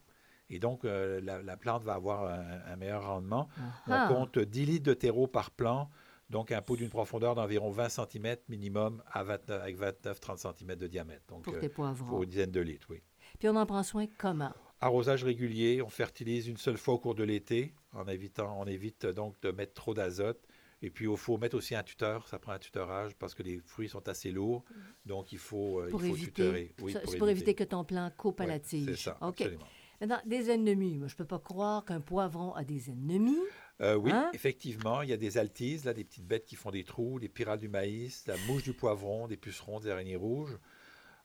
Et 0.51 0.59
donc, 0.59 0.85
euh, 0.85 1.19
la, 1.21 1.57
plante 1.57 1.83
va 1.83 1.93
avoir 1.93 2.25
un, 2.25 2.75
meilleur 2.75 3.05
rendement. 3.05 3.49
On 3.87 4.07
compte 4.07 4.39
10 4.39 4.65
litres 4.65 4.85
de 4.85 4.93
terreau 4.93 5.27
par 5.27 5.51
plant. 5.51 5.89
Donc, 6.29 6.51
un 6.51 6.61
pot 6.61 6.75
d'une 6.75 6.89
profondeur 6.89 7.33
d'environ 7.33 7.71
20 7.71 7.89
cm 7.89 8.35
minimum 8.49 9.03
à 9.11 9.23
29, 9.23 9.61
avec 9.61 9.79
29-30 9.79 10.37
cm 10.37 10.75
de 10.75 10.87
diamètre. 10.87 11.23
Donc, 11.27 11.43
pour 11.43 11.57
tes 11.57 11.69
poivrons. 11.69 12.07
Pour 12.07 12.23
une 12.23 12.29
dizaine 12.29 12.51
de 12.51 12.61
litres, 12.61 12.87
oui. 12.91 13.01
Puis 13.39 13.49
on 13.49 13.55
en 13.55 13.65
prend 13.65 13.83
soin 13.83 14.05
comment? 14.17 14.53
Arrosage 14.79 15.23
régulier, 15.23 15.81
on 15.81 15.89
fertilise 15.89 16.47
une 16.47 16.57
seule 16.57 16.77
fois 16.77 16.95
au 16.95 16.99
cours 16.99 17.15
de 17.15 17.23
l'été, 17.23 17.73
en 17.93 18.07
évitant, 18.07 18.57
on 18.59 18.65
évite 18.65 19.05
donc 19.07 19.39
de 19.41 19.51
mettre 19.51 19.73
trop 19.73 19.93
d'azote. 19.93 20.39
Et 20.81 20.89
puis, 20.89 21.09
il 21.09 21.17
faut 21.17 21.37
mettre 21.37 21.57
aussi 21.57 21.75
un 21.75 21.83
tuteur. 21.83 22.27
Ça 22.27 22.39
prend 22.39 22.53
un 22.53 22.59
tutorage 22.59 23.15
parce 23.15 23.33
que 23.33 23.43
les 23.43 23.59
fruits 23.59 23.89
sont 23.89 24.07
assez 24.07 24.31
lourds. 24.31 24.63
Donc, 25.05 25.31
il 25.31 25.37
faut, 25.37 25.79
euh, 25.79 25.89
il 25.91 26.09
faut 26.09 26.15
tutorer. 26.15 26.73
Oui, 26.81 26.95
pour, 27.17 27.29
éviter. 27.29 27.53
que 27.53 27.63
ton 27.63 27.83
plant 27.83 28.09
coupe 28.15 28.39
à 28.41 28.45
la 28.45 28.59
tige. 28.59 28.85
c'est 28.85 28.95
ça, 28.95 29.17
absolument. 29.19 29.67
Maintenant, 29.99 30.21
des 30.25 30.49
ennemis. 30.49 30.97
Moi, 30.97 31.07
je 31.07 31.13
ne 31.13 31.17
peux 31.17 31.25
pas 31.25 31.39
croire 31.39 31.83
qu'un 31.83 31.99
poivron 31.99 32.53
a 32.53 32.63
des 32.63 32.89
ennemis. 32.89 33.37
Euh, 33.81 33.95
oui, 33.95 34.11
hein? 34.11 34.29
effectivement, 34.33 35.01
il 35.01 35.09
y 35.09 35.13
a 35.13 35.17
des 35.17 35.37
altises, 35.37 35.85
là, 35.85 35.93
des 35.93 36.03
petites 36.03 36.25
bêtes 36.25 36.45
qui 36.45 36.55
font 36.55 36.71
des 36.71 36.83
trous, 36.83 37.19
des 37.19 37.29
pyrales 37.29 37.59
du 37.59 37.67
maïs, 37.67 38.25
la 38.27 38.35
mouche 38.47 38.63
du 38.63 38.73
poivron, 38.73 39.27
des 39.27 39.37
pucerons, 39.37 39.79
des 39.79 39.89
araignées 39.89 40.15
rouges. 40.15 40.57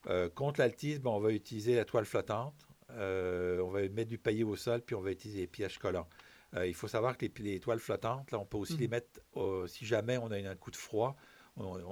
Euh, 0.08 0.28
contre 0.28 0.60
l'altisme, 0.60 1.06
on 1.06 1.18
va 1.18 1.30
utiliser 1.30 1.76
la 1.76 1.84
toile 1.84 2.04
flottante. 2.04 2.54
Euh, 2.90 3.60
on 3.60 3.70
va 3.70 3.88
mettre 3.88 4.10
du 4.10 4.18
paillis 4.18 4.44
au 4.44 4.56
sol, 4.56 4.82
puis 4.82 4.94
on 4.94 5.00
va 5.00 5.10
utiliser 5.10 5.40
les 5.40 5.46
pièges 5.46 5.78
collants. 5.78 6.08
Euh, 6.54 6.66
il 6.66 6.74
faut 6.74 6.88
savoir 6.88 7.16
que 7.16 7.26
les, 7.38 7.60
toiles 7.60 7.78
flottantes, 7.78 8.30
là, 8.30 8.38
on 8.38 8.44
peut 8.44 8.58
aussi 8.58 8.76
les 8.76 8.86
mhm. 8.86 8.90
mettre, 8.92 9.20
si 9.66 9.84
jamais 9.84 10.18
on 10.18 10.30
a 10.30 10.36
un 10.36 10.54
coup 10.54 10.70
de 10.70 10.76
froid, 10.76 11.16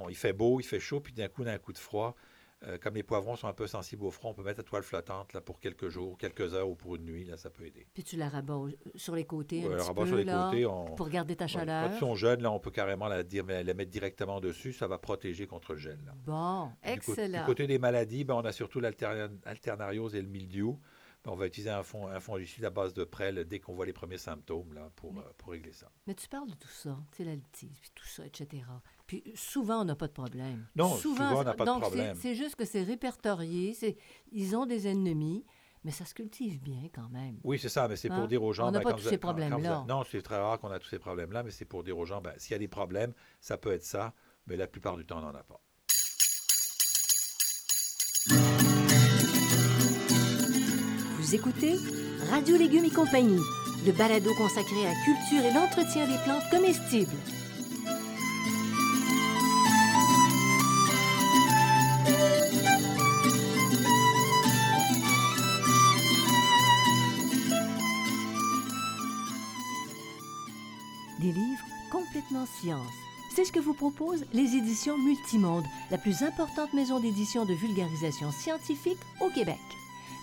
il 0.08 0.16
fait 0.16 0.32
beau, 0.32 0.60
il 0.60 0.64
fait 0.64 0.80
chaud, 0.80 1.00
puis 1.00 1.12
d'un 1.12 1.28
coup, 1.28 1.42
on 1.42 1.46
a 1.46 1.52
un 1.52 1.58
coup 1.58 1.72
de 1.72 1.78
froid, 1.78 2.16
euh, 2.64 2.78
comme 2.78 2.94
les 2.94 3.02
poivrons 3.02 3.34
sont 3.34 3.48
un 3.48 3.52
peu 3.52 3.66
sensibles 3.66 4.04
au 4.04 4.10
froid, 4.10 4.30
on 4.30 4.34
peut 4.34 4.44
mettre 4.44 4.60
la 4.60 4.64
toile 4.64 4.84
flottante 4.84 5.32
là, 5.32 5.40
pour 5.40 5.58
quelques 5.58 5.88
jours, 5.88 6.16
quelques 6.16 6.54
heures 6.54 6.68
ou 6.68 6.76
pour 6.76 6.94
une 6.94 7.04
nuit. 7.04 7.24
Là, 7.24 7.36
ça 7.36 7.50
peut 7.50 7.66
aider. 7.66 7.88
Puis 7.92 8.04
tu 8.04 8.16
la 8.16 8.28
rabats 8.28 8.66
sur 8.94 9.16
les 9.16 9.24
côtés 9.24 9.64
un 9.64 9.76
petit 9.76 9.94
peu, 9.94 10.06
sur 10.06 10.16
les 10.16 10.24
là, 10.24 10.50
côtés. 10.50 10.66
pour 10.96 11.08
garder 11.08 11.34
ta 11.34 11.48
chaleur. 11.48 11.88
quand 11.88 11.94
ils 11.96 11.98
sont 11.98 12.14
jeunes, 12.14 12.42
là, 12.42 12.52
on 12.52 12.60
peut 12.60 12.70
carrément 12.70 13.08
la, 13.08 13.22
la, 13.22 13.74
mettre 13.74 13.90
directement 13.90 14.40
dessus. 14.40 14.72
Ça 14.72 14.86
va 14.86 14.98
protéger 14.98 15.46
contre 15.46 15.72
le 15.72 15.78
gel. 15.78 15.98
Là. 16.06 16.12
Bon, 16.24 16.70
excellent. 16.84 17.40
Du, 17.40 17.46
côté 17.46 17.66
des 17.66 17.78
maladies, 17.78 18.22
ben, 18.22 18.34
on 18.34 18.44
a 18.44 18.52
surtout 18.52 18.78
l'alternariose 18.78 20.14
et 20.14 20.22
le 20.22 20.28
mildiou. 20.28 20.78
Ben, 21.24 21.30
on 21.30 21.36
va 21.36 21.46
utiliser 21.46 21.70
un, 21.70 21.84
fond, 21.84 22.08
un 22.08 22.18
fongicide 22.18 22.64
à 22.64 22.70
base 22.70 22.94
de 22.94 23.04
prêle 23.04 23.44
dès 23.44 23.60
qu'on 23.60 23.74
voit 23.74 23.86
les 23.86 23.92
premiers 23.92 24.18
symptômes 24.18 24.72
là, 24.72 24.90
pour, 24.96 25.16
euh, 25.18 25.22
pour 25.38 25.52
régler 25.52 25.72
ça. 25.72 25.90
Mais 26.06 26.14
tu 26.14 26.28
parles 26.28 26.48
de 26.48 26.54
tout 26.54 26.68
ça, 26.68 26.98
tu 27.16 27.24
sais, 27.24 27.68
tout 27.94 28.06
ça, 28.06 28.26
etc. 28.26 28.64
Puis 29.06 29.22
souvent, 29.36 29.82
on 29.82 29.84
n'a 29.84 29.94
pas 29.94 30.08
de 30.08 30.12
problème. 30.12 30.66
Non, 30.74 30.96
souvent, 30.96 31.40
on 31.40 31.44
n'a 31.44 31.54
pas 31.54 31.64
de 31.64 31.80
problème. 31.80 32.16
C'est 32.20 32.34
juste 32.34 32.56
que 32.56 32.64
c'est 32.64 32.82
répertorié, 32.82 33.76
ils 34.32 34.56
ont 34.56 34.66
des 34.66 34.88
ennemis, 34.88 35.44
mais 35.84 35.92
ça 35.92 36.04
se 36.04 36.14
cultive 36.14 36.60
bien 36.60 36.88
quand 36.92 37.08
même. 37.08 37.38
Oui, 37.44 37.58
c'est 37.58 37.68
ça, 37.68 37.86
mais 37.88 37.96
c'est 37.96 38.08
pour 38.08 38.18
hein? 38.18 38.26
dire 38.26 38.42
aux 38.42 38.52
gens... 38.52 38.68
On 38.68 38.70
n'a 38.70 38.78
ben, 38.78 38.90
pas 38.90 38.94
tous 38.94 39.08
ces 39.08 39.18
problèmes-là. 39.18 39.84
Non, 39.88 40.04
c'est 40.04 40.22
très 40.22 40.38
rare 40.38 40.58
qu'on 40.58 40.70
a 40.70 40.78
tous 40.78 40.88
ces 40.88 40.98
problèmes-là, 40.98 41.42
mais 41.42 41.50
c'est 41.50 41.64
pour 41.64 41.84
dire 41.84 41.96
aux 41.98 42.04
gens, 42.04 42.20
ben, 42.20 42.32
s'il 42.36 42.52
y 42.52 42.54
a 42.54 42.58
des 42.58 42.68
problèmes, 42.68 43.12
ça 43.40 43.58
peut 43.58 43.72
être 43.72 43.84
ça, 43.84 44.12
mais 44.46 44.56
la 44.56 44.66
plupart 44.66 44.96
du 44.96 45.04
temps, 45.04 45.18
on 45.18 45.22
n'en 45.22 45.34
a 45.34 45.42
pas. 45.42 45.60
Écoutez 51.34 51.78
Radio 52.30 52.58
Légumes 52.58 52.84
et 52.84 52.90
compagnie, 52.90 53.40
le 53.86 53.92
balado 53.92 54.34
consacré 54.34 54.84
à 54.84 54.90
la 54.90 54.94
culture 55.02 55.42
et 55.42 55.54
l'entretien 55.54 56.06
des 56.06 56.18
plantes 56.24 56.42
comestibles. 56.50 57.10
Des 71.18 71.32
livres 71.32 71.64
complètement 71.90 72.44
science. 72.60 72.92
C'est 73.34 73.46
ce 73.46 73.52
que 73.52 73.58
vous 73.58 73.72
proposent 73.72 74.26
les 74.34 74.54
éditions 74.54 74.98
Multimonde, 74.98 75.64
la 75.90 75.96
plus 75.96 76.22
importante 76.24 76.74
maison 76.74 77.00
d'édition 77.00 77.46
de 77.46 77.54
vulgarisation 77.54 78.30
scientifique 78.32 79.00
au 79.22 79.30
Québec. 79.30 79.56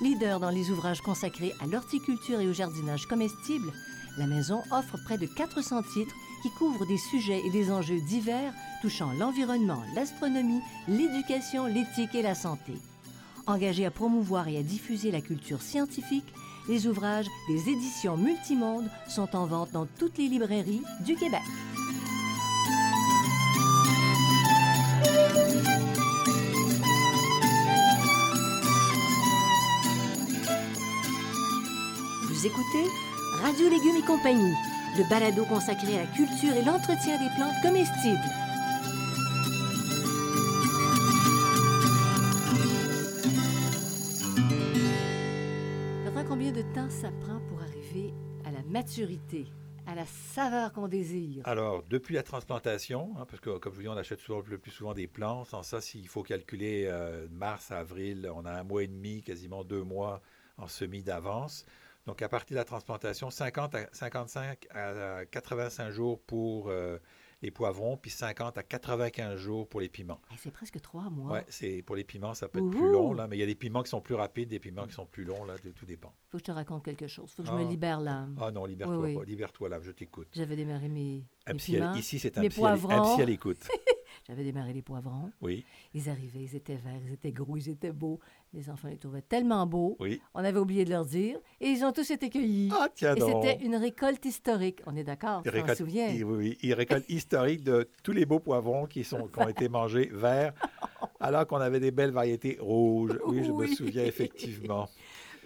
Leader 0.01 0.39
dans 0.39 0.49
les 0.49 0.71
ouvrages 0.71 1.01
consacrés 1.01 1.53
à 1.59 1.67
l'horticulture 1.67 2.39
et 2.39 2.47
au 2.47 2.53
jardinage 2.53 3.05
comestible, 3.05 3.73
la 4.17 4.27
maison 4.27 4.62
offre 4.71 4.97
près 5.03 5.17
de 5.17 5.25
400 5.25 5.83
titres 5.93 6.15
qui 6.41 6.49
couvrent 6.51 6.85
des 6.85 6.97
sujets 6.97 7.41
et 7.45 7.49
des 7.49 7.69
enjeux 7.69 7.99
divers 8.01 8.53
touchant 8.81 9.12
l'environnement, 9.13 9.83
l'astronomie, 9.95 10.62
l'éducation, 10.88 11.65
l'éthique 11.65 12.15
et 12.15 12.21
la 12.21 12.35
santé. 12.35 12.73
Engagé 13.45 13.85
à 13.85 13.91
promouvoir 13.91 14.47
et 14.47 14.57
à 14.57 14.63
diffuser 14.63 15.12
la 15.12 15.21
culture 15.21 15.62
scientifique, 15.62 16.33
les 16.69 16.88
ouvrages 16.88 17.27
des 17.49 17.69
éditions 17.69 18.15
Multimonde 18.15 18.89
sont 19.07 19.35
en 19.35 19.47
vente 19.47 19.71
dans 19.71 19.85
toutes 19.85 20.17
les 20.17 20.27
librairies 20.27 20.83
du 21.05 21.15
Québec. 21.15 21.41
Vous 32.39 32.47
écoutez 32.47 32.86
Radio 33.41 33.67
Légumes 33.67 33.97
et 33.97 34.06
compagnie, 34.06 34.54
le 34.97 35.04
balado 35.10 35.43
consacré 35.43 35.97
à 35.97 36.04
la 36.04 36.08
culture 36.08 36.54
et 36.54 36.63
l'entretien 36.63 37.19
des 37.19 37.28
plantes 37.36 37.62
comestibles. 37.62 38.17
combien 46.30 46.54
de 46.54 46.62
temps 46.73 46.89
ça 46.89 47.12
prend 47.12 47.41
pour 47.49 47.62
arriver 47.62 48.13
à 48.45 48.52
la 48.52 48.62
maturité, 48.63 49.47
à 49.86 49.95
la 49.95 50.06
saveur 50.06 50.71
qu'on 50.71 50.88
désire? 50.88 51.41
Alors, 51.45 51.84
depuis 51.89 52.15
la 52.15 52.23
transplantation, 52.23 53.15
hein, 53.17 53.25
parce 53.28 53.41
que 53.41 53.58
comme 53.58 53.73
je 53.73 53.78
vous 53.78 53.84
dis, 53.84 53.89
on 53.89 53.97
achète 53.97 54.25
le 54.30 54.58
plus 54.58 54.71
souvent 54.71 54.93
des 54.93 55.08
plants. 55.08 55.43
Sans 55.43 55.63
ça, 55.63 55.82
s'il 55.82 56.08
faut 56.08 56.23
calculer 56.23 56.86
euh, 56.88 57.28
mars 57.32 57.71
avril, 57.71 58.32
on 58.34 58.45
a 58.45 58.54
un 58.54 58.63
mois 58.63 58.84
et 58.84 58.88
demi, 58.88 59.23
quasiment 59.23 59.65
deux 59.65 59.84
mois 59.84 60.21
en 60.58 60.67
semis 60.67 61.04
d'avance. 61.04 61.65
Donc, 62.10 62.24
à 62.24 62.28
partir 62.28 62.56
de 62.56 62.60
la 62.60 62.65
transplantation, 62.65 63.30
50 63.30 63.76
à 63.76 63.88
55 63.91 64.65
à 64.72 65.26
85 65.28 65.91
jours 65.91 66.19
pour 66.19 66.69
euh, 66.69 66.98
les 67.43 67.52
poivrons, 67.52 67.98
puis 67.98 68.10
50 68.10 68.58
à 68.58 68.63
95 68.63 69.36
jours 69.36 69.69
pour 69.69 69.80
les 69.80 69.89
piments. 69.89 70.19
c'est 70.36 70.50
presque 70.50 70.82
trois 70.82 71.12
mois. 71.12 71.34
Oui, 71.34 71.39
c'est 71.50 71.84
pour 71.84 71.95
les 71.95 72.04
piments, 72.04 72.34
ça 72.34 72.48
peut 72.48 72.58
être 72.58 72.72
plus 72.72 72.91
long, 72.91 73.13
là, 73.13 73.28
mais 73.28 73.38
il 73.38 73.41
y 73.41 73.43
a 73.43 73.45
des 73.45 73.54
piments 73.54 73.84
qui 73.84 73.91
sont 73.91 74.02
plus 74.02 74.15
rapides, 74.15 74.50
des 74.50 74.58
piments 74.58 74.88
qui 74.88 74.93
sont 74.93 75.06
plus 75.06 75.24
longs, 75.24 75.45
là, 75.45 75.54
tout 75.76 75.86
dépend. 75.86 76.12
faut 76.30 76.39
que 76.39 76.41
je 76.41 76.45
te 76.45 76.52
raconte 76.52 76.84
quelque 76.84 77.06
chose. 77.06 77.32
faut 77.32 77.43
que 77.43 77.50
je 77.50 77.54
me 77.54 77.63
ah. 77.63 77.69
libère 77.69 78.02
là. 78.02 78.28
Ah 78.41 78.50
non, 78.50 78.65
libère-toi 78.65 79.24
libère-toi 79.24 79.69
là, 79.69 79.80
je 79.80 79.91
t'écoute. 79.91 80.30
J'avais 80.34 80.56
démarré 80.56 80.89
mes, 80.89 81.28
un 81.45 81.58
piments, 81.58 81.93
Ici, 81.93 82.17
c'est 82.17 82.39
un, 82.39 82.41
mes 82.41 82.50
psy 82.50 82.65
à, 82.65 82.72
un 82.72 82.78
psy 83.04 83.22
à 83.22 83.26
l'écoute. 83.26 83.67
J'avais 84.27 84.43
démarré 84.43 84.73
les 84.73 84.82
poivrons. 84.82 85.32
Oui, 85.41 85.65
Ils 85.93 86.10
arrivaient, 86.10 86.41
ils 86.41 86.55
étaient 86.55 86.75
verts, 86.75 86.99
ils 87.05 87.13
étaient 87.13 87.32
gros, 87.32 87.58
ils 87.58 87.69
étaient 87.69 87.91
beaux. 87.91 88.19
Les 88.53 88.69
enfants 88.69 88.88
les 88.88 88.97
trouvaient 88.97 89.21
tellement 89.21 89.65
beaux. 89.65 89.95
oui. 89.99 90.21
On 90.34 90.43
avait 90.43 90.60
oublié 90.60 90.86
de 90.86 90.89
leur 90.91 91.05
dire. 91.05 91.39
Et 91.62 91.67
ils 91.69 91.84
ont 91.84 91.91
tous 91.91 92.10
été 92.12 92.29
cueillis. 92.29 92.69
Ah, 92.73 92.88
tiens 92.93 93.15
et 93.15 93.19
donc. 93.19 93.43
c'était 93.43 93.63
une 93.65 93.75
récolte 93.75 94.25
historique. 94.25 94.82
On 94.86 94.95
est 94.95 95.03
d'accord, 95.03 95.41
récolte, 95.45 95.77
souviens? 95.77 96.08
il- 96.10 96.23
oui, 96.23 96.38
oui, 96.38 96.58
il 96.62 96.73
récolte 96.73 97.05
historique 97.10 97.63
de 97.63 97.88
tous 98.03 98.12
les 98.12 98.25
beaux 98.25 98.39
poivrons 98.39 98.86
qui, 98.86 99.03
sont, 99.03 99.27
qui 99.27 99.39
ont 99.39 99.47
été 99.49 99.69
mangés 99.69 100.10
verts, 100.12 100.53
alors 101.19 101.45
qu'on 101.47 101.58
avait 101.58 101.79
des 101.79 101.91
belles 101.91 102.12
variétés 102.12 102.58
rouges. 102.60 103.17
Oui, 103.25 103.43
je 103.43 103.51
me 103.51 103.58
Oui. 103.67 103.75
souviens 103.75 104.05
effectivement. 104.05 104.88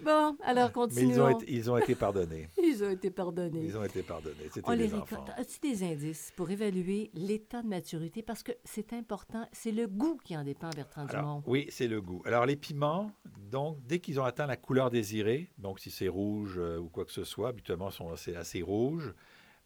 Bon, 0.04 0.38
alors 0.44 0.68
Mais 0.68 0.74
continuons. 0.74 1.10
ils 1.12 1.22
ont 1.22 1.30
été, 1.30 1.46
ils 1.54 1.72
ont 1.72 1.78
été 1.78 1.96
pardonnés. 1.96 2.50
Ils 2.62 2.84
ont 2.84 2.90
été 2.90 3.10
pardonnés. 3.10 3.64
Ils 3.64 3.78
ont 3.78 3.84
été 3.84 4.04
pardonnés. 4.04 4.36
On 4.48 4.54
C'était 4.54 4.76
les 4.76 4.88
des 4.88 4.94
enfants. 4.96 5.22
récolte. 5.22 5.40
As-tu 5.40 5.60
des 5.60 5.84
indices 5.84 6.32
pour 6.36 6.50
évaluer 6.50 7.12
l'état 7.14 7.62
de 7.62 7.68
maturité? 7.68 8.22
Parce 8.22 8.44
que 8.44 8.52
c'est 8.64 8.94
important. 8.94 9.48
C'est 9.52 9.72
le 9.72 9.88
goût 9.88 10.18
qui 10.24 10.36
en 10.38 10.44
dépend, 10.44 10.70
Bertrand 10.70 11.06
Alors, 11.08 11.22
Dumont. 11.22 11.44
oui, 11.48 11.68
c'est 11.70 11.88
le 11.88 12.02
goût. 12.02 12.22
Alors, 12.26 12.46
les 12.46 12.56
piments, 12.56 13.12
donc, 13.52 13.78
dès 13.86 14.00
qu'ils 14.00 14.20
ont 14.20 14.24
atteint 14.26 14.48
la 14.48 14.58
couleur 14.58 14.90
désirée, 14.90 15.50
donc 15.58 15.80
si 15.80 15.92
c'est 15.92 16.08
rouge 16.08 16.56
euh, 16.58 16.78
ou 16.80 16.90
quoi 16.90 17.06
que 17.06 17.12
ce 17.12 17.24
soit, 17.24 17.50
habituellement, 17.50 17.92
sont 17.92 18.12
assez, 18.12 18.62
rouges, 18.62 19.14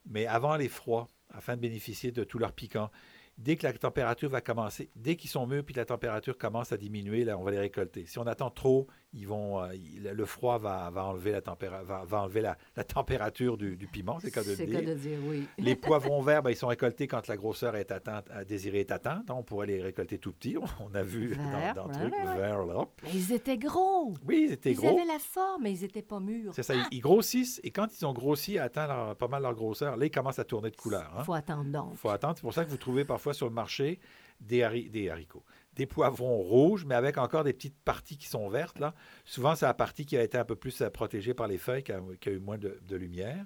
mais 0.05 0.25
avant 0.25 0.55
les 0.55 0.69
froids, 0.69 1.07
afin 1.29 1.55
de 1.55 1.61
bénéficier 1.61 2.11
de 2.11 2.23
tout 2.23 2.39
leur 2.39 2.53
piquant, 2.53 2.89
dès 3.37 3.55
que 3.55 3.67
la 3.67 3.73
température 3.73 4.29
va 4.29 4.41
commencer, 4.41 4.89
dès 4.95 5.15
qu'ils 5.15 5.29
sont 5.29 5.45
mûrs 5.45 5.63
puis 5.63 5.73
que 5.73 5.79
la 5.79 5.85
température 5.85 6.37
commence 6.37 6.71
à 6.71 6.77
diminuer, 6.77 7.23
là, 7.23 7.37
on 7.37 7.43
va 7.43 7.51
les 7.51 7.59
récolter. 7.59 8.05
Si 8.05 8.17
on 8.17 8.25
attend 8.27 8.49
trop, 8.49 8.87
ils 9.13 9.25
vont, 9.27 9.61
euh, 9.63 9.73
il- 9.73 10.03
le 10.03 10.25
froid 10.25 10.57
va, 10.57 10.89
va 10.89 11.05
enlever 11.05 11.31
la, 11.31 11.41
tempéra- 11.41 11.81
va, 11.83 12.03
va 12.05 12.21
enlever 12.23 12.41
la, 12.41 12.57
la 12.75 12.83
température 12.83 13.57
du, 13.57 13.75
du 13.77 13.87
piment, 13.87 14.19
c'est 14.19 14.27
le 14.27 14.31
cas 14.31 14.43
de 14.43 14.49
le 14.49 14.55
dire. 14.55 14.67
le 14.67 14.73
cas 14.73 14.81
de 14.81 14.93
dire, 14.95 15.17
oui. 15.25 15.47
Les 15.57 15.75
poivrons 16.15 16.21
verts, 16.21 16.43
ben, 16.43 16.49
ils 16.51 16.55
sont 16.55 16.67
récoltés 16.67 17.07
quand 17.07 17.27
la 17.27 17.37
grosseur 17.37 17.75
est 17.75 17.91
atteinte, 17.91 18.29
à 18.29 18.41
est 18.43 18.91
atteinte. 18.91 19.29
On 19.31 19.43
pourrait 19.43 19.67
les 19.67 19.81
récolter 19.81 20.17
tout 20.17 20.33
petits. 20.33 20.55
On 20.79 20.93
a 20.93 21.03
vu 21.03 21.27
Vert, 21.29 21.73
dans, 21.75 21.87
dans 21.87 21.87
le 21.87 21.93
ouais, 22.05 22.09
truc, 22.11 22.13
ouais, 22.13 22.29
ouais. 22.29 22.37
vert, 22.37 22.65
là. 22.65 22.85
Mais 23.03 23.09
ils 23.13 23.31
étaient 23.33 23.57
gros. 23.57 24.13
Oui, 24.27 24.45
ils 24.49 24.53
étaient 24.53 24.71
ils 24.71 24.77
gros. 24.77 24.89
avaient 24.89 25.05
la 25.05 25.19
forme, 25.19 25.63
mais 25.63 25.71
ils 25.73 25.81
n'étaient 25.81 26.01
pas 26.01 26.19
mûrs. 26.19 26.53
C'est 26.53 26.63
ça, 26.63 26.75
ils, 26.75 26.85
ils 26.91 26.99
grossissent 26.99 27.59
et 27.63 27.71
quand 27.71 27.87
ils 27.99 28.05
ont 28.05 28.13
grossi, 28.13 28.59
atteint 28.59 28.87
leur- 28.87 29.15
pas 29.15 29.27
mal 29.27 29.41
leur 29.43 29.55
grosseur, 29.55 29.95
là, 29.97 30.05
ils 30.05 30.11
commencent 30.11 30.39
à 30.39 30.43
tourner 30.45 30.69
de 30.69 30.75
couleur. 30.75 31.09
Il 31.15 31.19
Il 31.21 31.25
faut 31.25 31.33
attendre 31.33 31.65
donc. 31.71 31.95
faut 31.95 32.09
attendre. 32.09 32.33
C'est 32.35 32.41
pour 32.41 32.53
ça 32.53 32.65
que 32.65 32.69
vous 32.69 32.77
trouvez 32.77 33.05
parfois 33.05 33.33
sur 33.33 33.47
le 33.47 33.53
marché 33.53 33.99
des, 34.41 34.61
hari- 34.63 34.89
des 34.89 35.09
haricots, 35.09 35.43
des 35.77 35.85
poivrons 35.85 36.37
rouges, 36.37 36.85
mais 36.85 36.95
avec 36.95 37.17
encore 37.17 37.43
des 37.43 37.53
petites 37.53 37.77
parties 37.85 38.17
qui 38.17 38.27
sont 38.27 38.49
vertes. 38.49 38.79
Là. 38.79 38.93
Souvent, 39.23 39.55
c'est 39.55 39.65
la 39.65 39.73
partie 39.73 40.05
qui 40.05 40.17
a 40.17 40.23
été 40.23 40.37
un 40.37 40.45
peu 40.45 40.55
plus 40.55 40.81
euh, 40.81 40.89
protégée 40.89 41.33
par 41.33 41.47
les 41.47 41.57
feuilles, 41.57 41.83
qui 41.83 41.93
a, 41.93 42.01
qui 42.19 42.29
a 42.29 42.31
eu 42.33 42.39
moins 42.39 42.57
de, 42.57 42.79
de 42.81 42.95
lumière. 42.95 43.45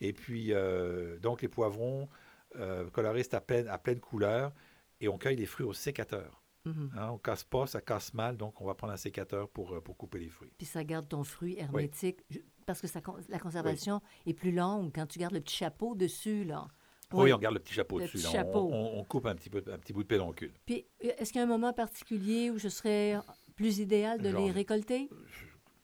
Et 0.00 0.12
puis, 0.12 0.52
euh, 0.52 1.18
donc, 1.18 1.42
les 1.42 1.48
poivrons 1.48 2.08
euh, 2.56 2.88
coloristes 2.90 3.34
à 3.34 3.40
pleine, 3.40 3.68
à 3.68 3.78
pleine 3.78 4.00
couleur, 4.00 4.52
et 5.00 5.08
on 5.08 5.18
cueille 5.18 5.36
les 5.36 5.46
fruits 5.46 5.66
au 5.66 5.72
sécateur. 5.72 6.42
Mhm. 6.64 6.90
Hein, 6.96 7.10
on 7.12 7.18
casse 7.18 7.44
pas, 7.44 7.66
ça 7.66 7.80
casse 7.80 8.12
mal, 8.14 8.36
donc 8.36 8.60
on 8.60 8.66
va 8.66 8.74
prendre 8.74 8.92
un 8.92 8.98
sécateur 8.98 9.48
pour, 9.48 9.74
euh, 9.74 9.80
pour 9.80 9.96
couper 9.96 10.18
les 10.18 10.28
fruits. 10.28 10.52
Puis 10.58 10.66
ça 10.66 10.84
garde 10.84 11.08
ton 11.08 11.24
fruit 11.24 11.58
hermétique. 11.58 12.20
Parce 12.66 12.82
que 12.82 12.86
ça 12.86 13.00
la 13.28 13.38
conservation 13.38 14.02
est 14.26 14.34
plus 14.34 14.52
longue 14.52 14.92
quand 14.94 15.06
tu 15.06 15.18
gardes 15.18 15.32
le 15.32 15.40
petit 15.40 15.56
chapeau 15.56 15.94
dessus, 15.94 16.44
là. 16.44 16.68
Oui, 17.12 17.32
on 17.32 17.38
garde 17.38 17.54
le 17.54 17.60
petit 17.60 17.74
chapeau 17.74 17.98
Le 17.98 18.04
dessus. 18.04 18.18
petit 18.18 18.24
là. 18.24 18.30
On- 18.30 18.32
chapeau. 18.32 18.68
On, 18.72 18.98
on 19.00 19.04
coupe 19.04 19.26
un 19.26 19.34
petit, 19.34 19.48
peu, 19.50 19.62
un 19.72 19.78
petit 19.78 19.92
bout 19.92 20.02
de 20.02 20.08
pédoncule. 20.08 20.52
Puis, 20.66 20.86
est-ce 21.00 21.32
qu'il 21.32 21.38
y 21.38 21.42
a 21.42 21.44
un 21.44 21.48
moment 21.48 21.72
particulier 21.72 22.50
où 22.50 22.58
ce 22.58 22.68
serait 22.68 23.16
plus 23.56 23.78
idéal 23.78 24.20
de 24.20 24.30
Genre, 24.30 24.44
les 24.46 24.50
récolter? 24.52 25.08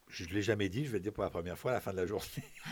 Je 0.08 0.24
ne 0.28 0.34
l'ai 0.34 0.42
jamais 0.42 0.68
dit, 0.68 0.84
je 0.84 0.90
vais 0.92 0.98
le 0.98 1.02
dire 1.02 1.12
pour 1.12 1.24
la 1.24 1.30
première 1.30 1.58
fois 1.58 1.72
à 1.72 1.74
la 1.74 1.80
fin 1.80 1.90
de 1.92 1.96
la 1.96 2.06
journée. 2.06 2.24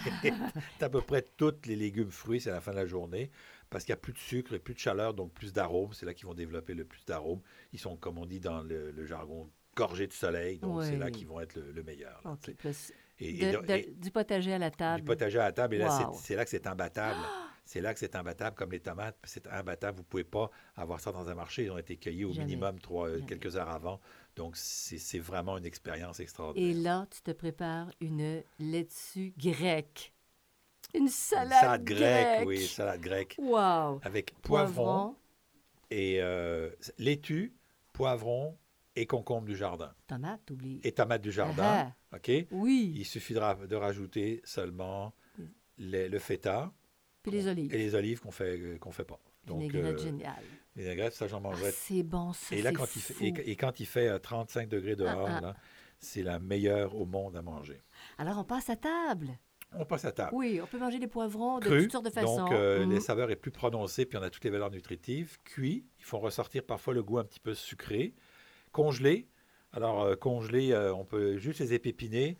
C'est 0.22 0.84
à 0.84 0.88
peu 0.88 1.00
près 1.00 1.22
tous 1.36 1.54
les 1.66 1.74
légumes 1.76 2.10
fruits, 2.10 2.40
c'est 2.40 2.50
à 2.50 2.54
la 2.54 2.60
fin 2.60 2.70
de 2.70 2.76
la 2.76 2.86
journée, 2.86 3.30
parce 3.68 3.84
qu'il 3.84 3.92
n'y 3.92 3.98
a 3.98 4.00
plus 4.00 4.12
de 4.12 4.18
sucre 4.18 4.52
et 4.54 4.58
plus 4.60 4.74
de 4.74 4.78
chaleur, 4.78 5.12
donc 5.14 5.32
plus 5.32 5.52
d'arômes. 5.52 5.92
C'est 5.92 6.06
là 6.06 6.14
qu'ils 6.14 6.26
vont 6.26 6.34
développer 6.34 6.74
le 6.74 6.84
plus 6.84 7.04
d'arômes. 7.04 7.40
Ils 7.72 7.80
sont, 7.80 7.96
comme 7.96 8.18
on 8.18 8.26
dit 8.26 8.38
dans 8.38 8.62
le, 8.62 8.92
le 8.92 9.06
jargon, 9.06 9.50
gorgés 9.74 10.06
de 10.06 10.12
soleil, 10.12 10.58
donc 10.58 10.84
c'est 10.84 10.96
là 10.98 11.10
qu'ils 11.10 11.26
vont 11.26 11.40
être 11.40 11.56
le, 11.56 11.72
le 11.72 11.82
meilleur. 11.82 12.20
là. 12.24 12.36
Plus 12.58 12.92
Et, 13.18 13.32
de- 13.32 13.46
et- 13.46 13.52
de- 13.66 13.72
et- 13.88 13.94
du 13.96 14.10
potager 14.12 14.52
à 14.52 14.58
la 14.58 14.70
table. 14.70 15.00
du 15.00 15.04
potager 15.06 15.38
à 15.40 15.44
la 15.44 15.52
table, 15.52 15.74
et 15.76 15.78
là, 15.78 16.12
c'est 16.22 16.36
là 16.36 16.44
que 16.44 16.50
c'est 16.50 16.66
imbattable. 16.66 17.18
C'est 17.72 17.80
là 17.80 17.94
que 17.94 18.00
c'est 18.00 18.14
imbattable, 18.16 18.54
comme 18.54 18.70
les 18.70 18.80
tomates, 18.80 19.16
c'est 19.24 19.46
imbattable. 19.46 19.96
Vous 19.96 20.02
ne 20.02 20.06
pouvez 20.06 20.24
pas 20.24 20.50
avoir 20.76 21.00
ça 21.00 21.10
dans 21.10 21.26
un 21.30 21.34
marché. 21.34 21.64
Ils 21.64 21.70
ont 21.70 21.78
été 21.78 21.96
cueillis 21.96 22.26
au 22.26 22.32
Jamais. 22.34 22.44
minimum 22.44 22.78
trois, 22.78 23.08
euh, 23.08 23.14
Jamais. 23.14 23.26
quelques 23.26 23.56
heures 23.56 23.70
avant. 23.70 23.98
Donc, 24.36 24.58
c'est 24.58 25.18
vraiment 25.18 25.56
une 25.56 25.64
expérience 25.64 26.20
Et 26.20 26.24
extraordinaire. 26.24 26.82
là, 26.82 27.06
tu 27.10 27.22
te 27.22 27.30
prépares 27.30 27.90
une 28.02 28.42
laitue 28.58 29.32
grecque. 29.38 30.12
Une 30.92 31.04
Une 31.04 31.08
salade, 31.08 31.60
salade 31.60 31.84
grecque, 31.84 31.98
grecque. 32.36 32.46
oui, 32.46 32.60
salade 32.66 33.00
grecque. 33.00 33.36
Wow! 33.38 34.00
Avec 34.02 34.34
poivron 34.42 34.74
Poivron, 34.74 35.16
et 35.90 36.20
euh, 36.20 36.68
laitue, 36.98 37.54
poivron 37.94 38.58
et 38.96 39.06
concombre 39.06 39.46
du 39.46 39.56
jardin. 39.56 39.94
tomate, 40.06 40.50
oublie. 40.50 40.78
Et 40.84 40.92
tomates 40.92 41.22
du 41.22 41.32
jardin. 41.32 41.90
Ah, 42.12 42.16
OK? 42.18 42.30
oui, 42.50 42.92
Il 42.96 43.06
suffira 43.06 43.54
de 43.54 43.76
rajouter 43.76 44.42
seulement 44.44 45.14
le, 45.78 46.08
le 46.08 46.18
feta 46.18 46.70
puis 47.22 47.32
les 47.32 47.46
olives. 47.48 47.74
et 47.74 47.78
les 47.78 47.94
olives 47.94 48.20
qu'on 48.20 48.30
fait, 48.30 48.58
euh, 48.58 48.78
qu'on 48.78 48.90
fait 48.92 49.04
pas. 49.04 49.20
Donc, 49.46 49.60
Vinaigrette 49.62 49.94
euh, 49.94 50.02
géniale. 50.02 50.42
vinaigrette, 50.76 51.12
ça, 51.14 51.26
j'en 51.26 51.38
Ah, 51.38 51.40
mangerais 51.40 51.72
c'est 51.72 52.02
bon, 52.02 52.32
ça, 52.32 52.54
Et 52.56 52.62
là, 52.62 52.70
il, 52.72 52.86
fait, 53.02 53.24
et, 53.24 53.50
et 53.52 53.56
quand 53.56 53.80
il 53.80 53.86
fait 53.86 54.08
euh, 54.08 54.18
35 54.18 54.68
degrés 54.68 54.96
dehors, 54.96 55.26
Ah, 55.28 55.34
ah. 55.38 55.40
là, 55.40 55.56
c'est 55.98 56.22
la 56.22 56.38
meilleure 56.38 56.94
au 56.96 57.06
monde 57.06 57.36
à 57.36 57.42
manger. 57.42 57.80
Alors, 58.18 58.38
on 58.38 58.44
passe 58.44 58.68
à 58.70 58.76
table. 58.76 59.30
On 59.74 59.84
passe 59.86 60.04
à 60.04 60.12
table. 60.12 60.30
Oui, 60.34 60.60
on 60.62 60.66
peut 60.66 60.78
manger 60.78 60.98
des 60.98 61.06
poivrons 61.06 61.58
de 61.58 61.64
Cru, 61.64 61.82
toutes 61.84 61.92
sortes 61.92 62.04
de 62.04 62.10
façons. 62.10 62.36
donc 62.36 62.52
euh, 62.52 62.84
Mhm. 62.84 62.90
les 62.92 63.00
saveurs 63.00 63.30
est 63.30 63.36
plus 63.36 63.50
prononcée, 63.52 64.04
puis 64.04 64.18
on 64.18 64.22
a 64.22 64.28
toutes 64.28 64.44
les 64.44 64.50
valeurs 64.50 64.70
nutritives. 64.70 65.38
Cuit, 65.44 65.86
ils 65.98 66.04
font 66.04 66.18
ressortir 66.20 66.62
parfois 66.64 66.92
le 66.92 67.02
goût 67.02 67.18
un 67.18 67.24
petit 67.24 67.40
peu 67.40 67.54
sucré. 67.54 68.14
Congelé, 68.72 69.28
alors 69.72 70.02
euh, 70.02 70.14
congelé, 70.16 70.72
euh, 70.72 70.94
on 70.94 71.04
peut 71.04 71.36
juste 71.38 71.60
les 71.60 71.72
épépiner. 71.74 72.36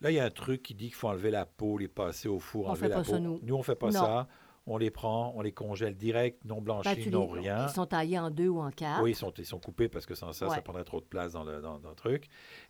Là, 0.00 0.10
il 0.10 0.14
y 0.14 0.20
a 0.20 0.24
un 0.24 0.30
truc 0.30 0.62
qui 0.62 0.74
dit 0.74 0.86
qu'il 0.86 0.94
faut 0.94 1.08
enlever 1.08 1.30
la 1.30 1.44
peau, 1.46 1.76
les 1.78 1.88
passer 1.88 2.28
au 2.28 2.38
four, 2.38 2.66
On 2.66 2.68
enlever 2.70 2.80
fait 2.80 2.88
la 2.88 2.96
pas 2.96 3.02
peau. 3.04 3.10
ça, 3.10 3.18
nous. 3.20 3.40
on 3.54 3.62
fait 3.62 3.74
pas 3.76 3.86
Non. 3.88 3.92
ça. 3.92 4.28
On 4.66 4.76
les 4.78 4.90
prend, 4.90 5.32
on 5.36 5.40
les 5.40 5.52
congèle 5.52 5.96
direct, 5.96 6.44
non 6.44 6.60
blanchis, 6.60 7.10
non 7.10 7.32
les- 7.34 7.40
rien. 7.40 7.66
Ils 7.66 7.72
sont 7.72 7.86
taillés 7.86 8.18
en 8.18 8.30
deux 8.30 8.48
ou 8.48 8.60
en 8.60 8.70
quatre. 8.70 9.02
Oui, 9.02 9.10
ils 9.12 9.14
sont, 9.16 9.32
ils 9.36 9.46
sont 9.46 9.58
coupés 9.58 9.88
parce 9.88 10.06
que 10.06 10.14
sans 10.14 10.32
ça, 10.32 10.48
ça 10.48 10.60
prendrait 10.62 10.84
trop 10.84 11.00
de 11.00 11.06
place 11.06 11.32
dans 11.32 11.42
le, 11.44 11.60
dans, 11.60 11.78
dans 11.78 11.88
le 11.90 11.94
truc. 11.96 12.26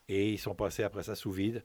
Et 0.09 0.33
ils 0.33 0.39
sont 0.39 0.55
passés 0.55 0.83
après 0.83 1.03
ça 1.03 1.15
sous 1.15 1.31
vide. 1.33 1.65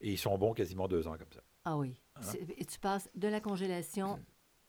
Et 0.00 0.12
ils 0.12 0.18
sont 0.18 0.36
bons 0.38 0.52
quasiment 0.54 0.88
deux 0.88 1.06
ans 1.06 1.16
comme 1.18 1.32
ça. 1.32 1.40
Ah 1.64 1.76
oui. 1.76 2.00
Hein? 2.16 2.20
Et 2.56 2.64
tu 2.64 2.78
passes 2.78 3.10
de 3.14 3.28
la 3.28 3.40
congélation 3.40 4.18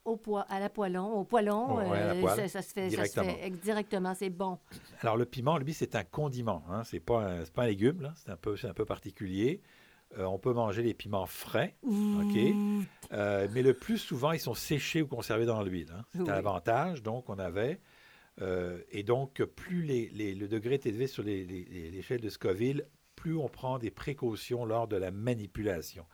au 0.06 0.18
poids, 0.18 0.42
à 0.50 0.60
la 0.60 0.70
poêlon, 0.70 1.14
au 1.14 1.24
poêlon. 1.24 1.78
Ouais, 1.78 1.86
euh, 1.92 2.22
poêle, 2.22 2.36
ça, 2.36 2.48
ça 2.48 2.62
se 2.62 2.74
fait, 2.74 2.88
directement. 2.90 4.14
c'est 4.16 4.30
bon. 4.30 4.60
Alors, 5.02 5.18
le 5.18 5.26
piment, 5.26 5.58
lui, 5.58 5.74
c'est 5.74 5.96
un 5.96 6.04
condiment. 6.04 6.64
Hein. 6.70 6.84
C'est 6.84 7.00
pas 7.00 7.22
un, 7.22 7.44
pas 7.46 7.64
un 7.64 7.68
légume. 7.68 8.12
C'est 8.16 8.32
un 8.32 8.38
peu, 8.38 8.56
un 8.64 8.74
peu 8.74 8.86
particulier. 8.86 9.62
Euh, 10.18 10.24
on 10.26 10.38
peut 10.40 10.54
manger 10.54 10.82
les 10.84 10.94
piments 10.94 11.26
frais? 11.26 11.76
Euh, 13.12 13.48
mais 13.54 13.62
le 13.62 13.74
plus 13.74 13.98
souvent, 13.98 14.32
ils 14.32 14.40
sont 14.40 14.54
séchés 14.54 15.02
ou 15.02 15.08
conservés 15.08 15.46
dans 15.46 15.62
l'huile. 15.64 15.92
hein. 15.94 16.06
C'est 16.14 16.22
Oui. 16.22 16.30
un 16.30 16.34
avantage, 16.34 17.04
donc, 17.04 17.30
on 17.30 17.38
avait. 17.40 17.80
Euh, 18.42 18.82
et 18.92 19.04
donc, 19.04 19.44
plus 19.44 19.84
les- 19.84 20.10
les- 20.10 20.36
le 20.36 20.48
degré 20.48 20.76
est 20.76 20.86
élevé 20.86 21.08
sur 21.08 21.24
l'échelle 21.24 22.22
de 22.22 22.30
Scoville, 22.30 22.86
plus 23.16 23.36
on 23.38 23.48
prend 23.50 23.78
des 23.80 23.92
précautions 23.92 24.66
lors 24.66 24.88
de 24.88 24.96
la 24.98 25.12
manipulation. 25.12 26.06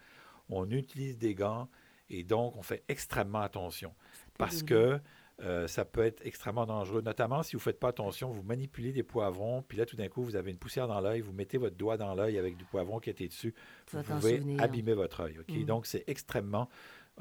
On 0.49 0.69
utilise 0.69 1.17
des 1.17 1.33
gants 1.33 1.67
et 2.09 2.23
donc 2.23 2.55
on 2.57 2.61
fait 2.61 2.83
extrêmement 2.89 3.39
attention 3.41 3.93
parce 4.37 4.63
que 4.63 4.99
euh, 5.41 5.67
ça 5.67 5.85
peut 5.85 6.03
être 6.05 6.25
extrêmement 6.25 6.65
dangereux, 6.65 7.01
notamment 7.01 7.41
si 7.43 7.55
vous 7.55 7.59
ne 7.59 7.63
faites 7.63 7.79
pas 7.79 7.87
attention, 7.89 8.29
vous 8.31 8.43
manipulez 8.43 8.91
des 8.91 9.03
poivrons, 9.03 9.63
puis 9.67 9.77
là 9.77 9.85
tout 9.85 9.95
d'un 9.95 10.07
coup 10.07 10.23
vous 10.23 10.35
avez 10.35 10.51
une 10.51 10.57
poussière 10.57 10.87
dans 10.87 11.01
l'œil, 11.01 11.21
vous 11.21 11.33
mettez 11.33 11.57
votre 11.57 11.75
doigt 11.75 11.97
dans 11.97 12.13
l'œil 12.13 12.37
avec 12.37 12.57
du 12.57 12.63
poivron 12.65 12.99
qui 12.99 13.09
était 13.09 13.27
dessus, 13.27 13.53
Tu 13.87 13.95
vous 13.97 14.03
pouvez 14.03 14.37
souvenir. 14.37 14.61
abîmer 14.61 14.93
votre 14.93 15.21
œil. 15.21 15.39
Mm. 15.49 15.63
Donc 15.65 15.85
c'est 15.87 16.03
extrêmement... 16.07 16.69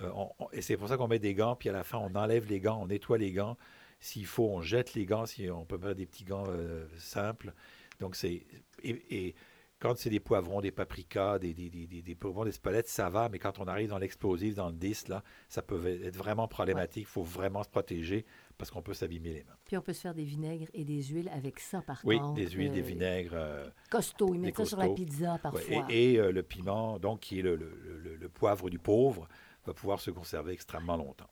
euh, 0.02 0.10
on- 0.14 0.30
on- 0.38 0.50
et 0.52 0.60
c'est 0.62 0.76
pour 0.76 0.88
ça 0.88 0.96
qu'on 0.96 1.08
met 1.08 1.18
des 1.18 1.34
gants, 1.34 1.56
puis 1.56 1.68
à 1.68 1.72
la 1.72 1.82
fin 1.82 1.98
on 1.98 2.14
enlève 2.14 2.46
les 2.48 2.60
gants, 2.60 2.80
on 2.82 2.86
nettoie 2.86 3.18
les 3.18 3.32
gants. 3.32 3.56
S'il 4.02 4.24
faut, 4.26 4.48
on 4.48 4.62
jette 4.62 4.94
les 4.94 5.04
gants, 5.04 5.26
si 5.26 5.50
on 5.50 5.64
peut 5.66 5.76
mettre 5.76 5.94
des 5.96 6.06
petits 6.06 6.24
gants 6.24 6.44
euh, 6.48 6.86
simples. 6.98 7.52
Donc 8.00 8.16
c'est... 8.16 8.42
Et, 8.82 9.02
et 9.10 9.34
quand 9.80 9.96
c'est 9.96 10.10
des 10.10 10.20
poivrons, 10.20 10.60
des 10.60 10.70
paprikas, 10.70 11.38
des, 11.38 11.54
des, 11.54 11.70
des, 11.70 11.86
des, 11.86 12.14
poivrons, 12.14 12.44
ça 12.84 13.08
va, 13.08 13.28
mais 13.30 13.38
quand 13.38 13.58
on 13.58 13.66
arrive 13.66 13.88
dans 13.88 13.98
l'explosif, 13.98 14.54
dans 14.54 14.68
le 14.68 14.74
10, 14.74 15.08
là, 15.08 15.24
ça 15.48 15.62
peut 15.62 15.84
être 16.04 16.16
vraiment 16.16 16.46
problématique. 16.46 17.04
Il 17.04 17.10
faut 17.10 17.22
vraiment 17.22 17.62
se 17.62 17.68
protéger 17.70 18.26
parce 18.58 18.70
qu'on 18.70 18.82
peut 18.82 18.92
s'abîmer 18.92 19.30
les 19.32 19.42
mains. 19.44 19.56
Puis 19.64 19.78
on 19.78 19.80
peut 19.80 19.94
se 19.94 20.02
faire 20.02 20.14
des 20.14 20.24
vinaigres 20.24 20.68
et 20.74 20.84
des 20.84 21.02
huiles 21.02 21.30
avec 21.34 21.58
ça, 21.58 21.80
par 21.80 22.02
Oui, 22.04 22.18
contre. 22.18 22.34
des 22.34 22.50
huiles, 22.50 22.72
des 22.72 22.80
euh, 22.80 22.84
vinaigres. 22.84 23.32
euh, 23.34 23.70
Costauds, 23.90 24.34
ils 24.34 24.40
mettent 24.40 24.56
ça 24.58 24.66
sur 24.66 24.76
la 24.78 24.90
pizza 24.90 25.32
ouais, 25.32 25.38
parfois. 25.38 25.86
et 25.88 26.12
et, 26.12 26.18
euh, 26.20 26.30
le 26.30 26.42
piment, 26.42 26.98
donc, 26.98 27.20
qui 27.20 27.38
est 27.38 27.42
le, 27.42 27.56
le- 27.56 27.98
le- 28.04 28.16
le 28.16 28.28
poivre 28.28 28.68
du 28.68 28.78
pauvre, 28.78 29.28
va 29.66 29.72
pouvoir 29.74 30.00
se 30.00 30.10
conserver 30.10 30.52
extrêmement 30.52 30.96
longtemps. 30.96 31.28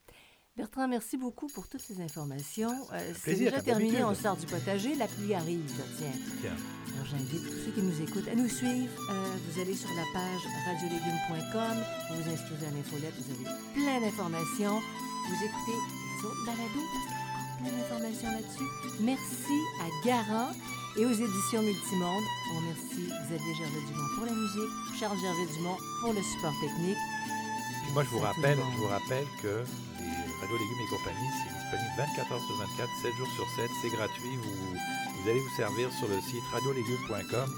Bertrand, 0.59 0.89
merci 0.89 1.17
beaucoup 1.17 1.47
pour 1.47 1.69
toutes 1.69 1.83
ces 1.83 2.01
informations. 2.01 2.75
Euh, 2.93 3.13
c'est 3.15 3.37
déjà 3.37 3.63
terminé, 3.63 4.03
on 4.03 4.13
sort 4.13 4.37
du 4.37 4.45
potager, 4.45 4.97
la 4.97 5.07
pluie 5.07 5.33
arrive, 5.33 5.63
tiens. 5.97 6.11
Tiens. 6.41 6.51
Alors 6.95 7.07
j'invite 7.07 7.47
tous 7.47 7.59
ceux 7.65 7.71
qui 7.71 7.81
nous 7.81 8.03
écoutent 8.03 8.27
à 8.27 8.35
nous 8.35 8.49
suivre. 8.49 8.91
Euh, 9.13 9.37
vous 9.47 9.61
allez 9.61 9.77
sur 9.77 9.89
la 9.95 10.03
page 10.13 10.43
radiolégumes.com, 10.67 11.77
vous 12.11 12.23
vous 12.23 12.31
inscrivez 12.35 12.67
à 12.67 12.71
l'infolette, 12.75 13.15
vous 13.23 13.31
avez 13.39 13.47
plein 13.73 14.01
d'informations. 14.01 14.83
Vous 15.31 15.45
écoutez 15.47 15.79
les 15.79 16.27
autres 16.27 16.45
balados 16.45 16.87
parce 16.91 17.07
qu'il 17.07 17.15
y 17.15 17.55
a 17.55 17.63
plein 17.63 17.79
d'informations 17.79 18.31
là-dessus. 18.35 18.71
Merci 18.99 19.59
à 19.79 19.87
Garant 20.05 20.51
et 20.99 21.07
aux 21.07 21.15
éditions 21.15 21.63
Multimonde. 21.63 22.27
On 22.51 22.59
remercie 22.59 23.07
Xavier 23.31 23.55
Gervais-Dumont 23.63 24.11
pour 24.17 24.27
la 24.27 24.35
musique, 24.35 24.75
Charles 24.99 25.21
Gervais-Dumont 25.23 25.79
pour 26.03 26.13
le 26.15 26.23
support 26.35 26.55
technique. 26.59 26.99
Moi, 27.95 28.05
je 28.05 28.11
vous, 28.11 28.19
rappelle, 28.21 28.59
je 28.73 28.79
vous 28.79 28.87
rappelle 28.89 29.27
que 29.43 29.65
les 29.99 30.33
Radio 30.41 30.57
Légumes 30.57 30.83
et 30.85 30.91
compagnie, 30.91 31.31
c'est 31.43 31.51
disponible 31.51 31.93
24 31.99 32.33
heures 32.33 32.45
sur 32.47 32.57
24, 32.57 32.89
7 33.03 33.15
jours 33.17 33.29
sur 33.35 33.47
7. 33.57 33.71
C'est 33.83 33.91
gratuit. 33.91 34.37
Vous, 34.37 34.75
vous 35.23 35.29
allez 35.29 35.41
vous 35.41 35.57
servir 35.57 35.91
sur 35.99 36.07
le 36.09 36.21
site 36.21 36.45
radiolégumes.com. 36.53 37.49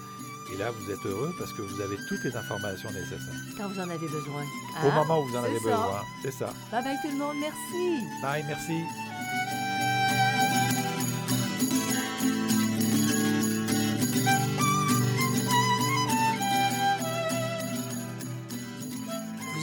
Et 0.53 0.57
là, 0.57 0.71
vous 0.71 0.91
êtes 0.91 1.05
heureux 1.07 1.33
parce 1.39 1.53
que 1.53 1.63
vous 1.63 1.81
avez 1.81 1.97
toutes 2.09 2.25
les 2.25 2.35
informations 2.35 2.91
nécessaires. 2.91 3.37
Quand 3.57 3.69
vous 3.69 3.79
en 3.79 3.89
avez 3.91 4.09
besoin. 4.09 4.43
Au 4.83 4.87
Hein? 4.89 4.95
moment 4.95 5.21
où 5.21 5.27
vous 5.29 5.37
en 5.37 5.45
avez 5.45 5.59
ça. 5.61 5.65
besoin. 5.71 6.03
C'est 6.23 6.33
ça. 6.33 6.53
Bye 6.73 6.83
bye 6.85 6.97
tout 7.03 7.11
le 7.11 7.19
monde. 7.19 7.37
Merci. 7.39 8.05
Bye, 8.23 8.45
merci. 8.47 8.83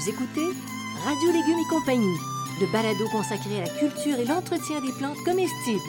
Écoutez 0.07 0.47
Radio 1.03 1.31
Légumes 1.33 1.59
et 1.59 1.69
compagnie, 1.69 2.17
le 2.61 2.71
balado 2.71 3.09
consacré 3.11 3.57
à 3.57 3.65
la 3.65 3.69
culture 3.69 4.17
et 4.17 4.23
l'entretien 4.23 4.79
des 4.79 4.93
plantes 4.93 5.21
comestibles. 5.25 5.81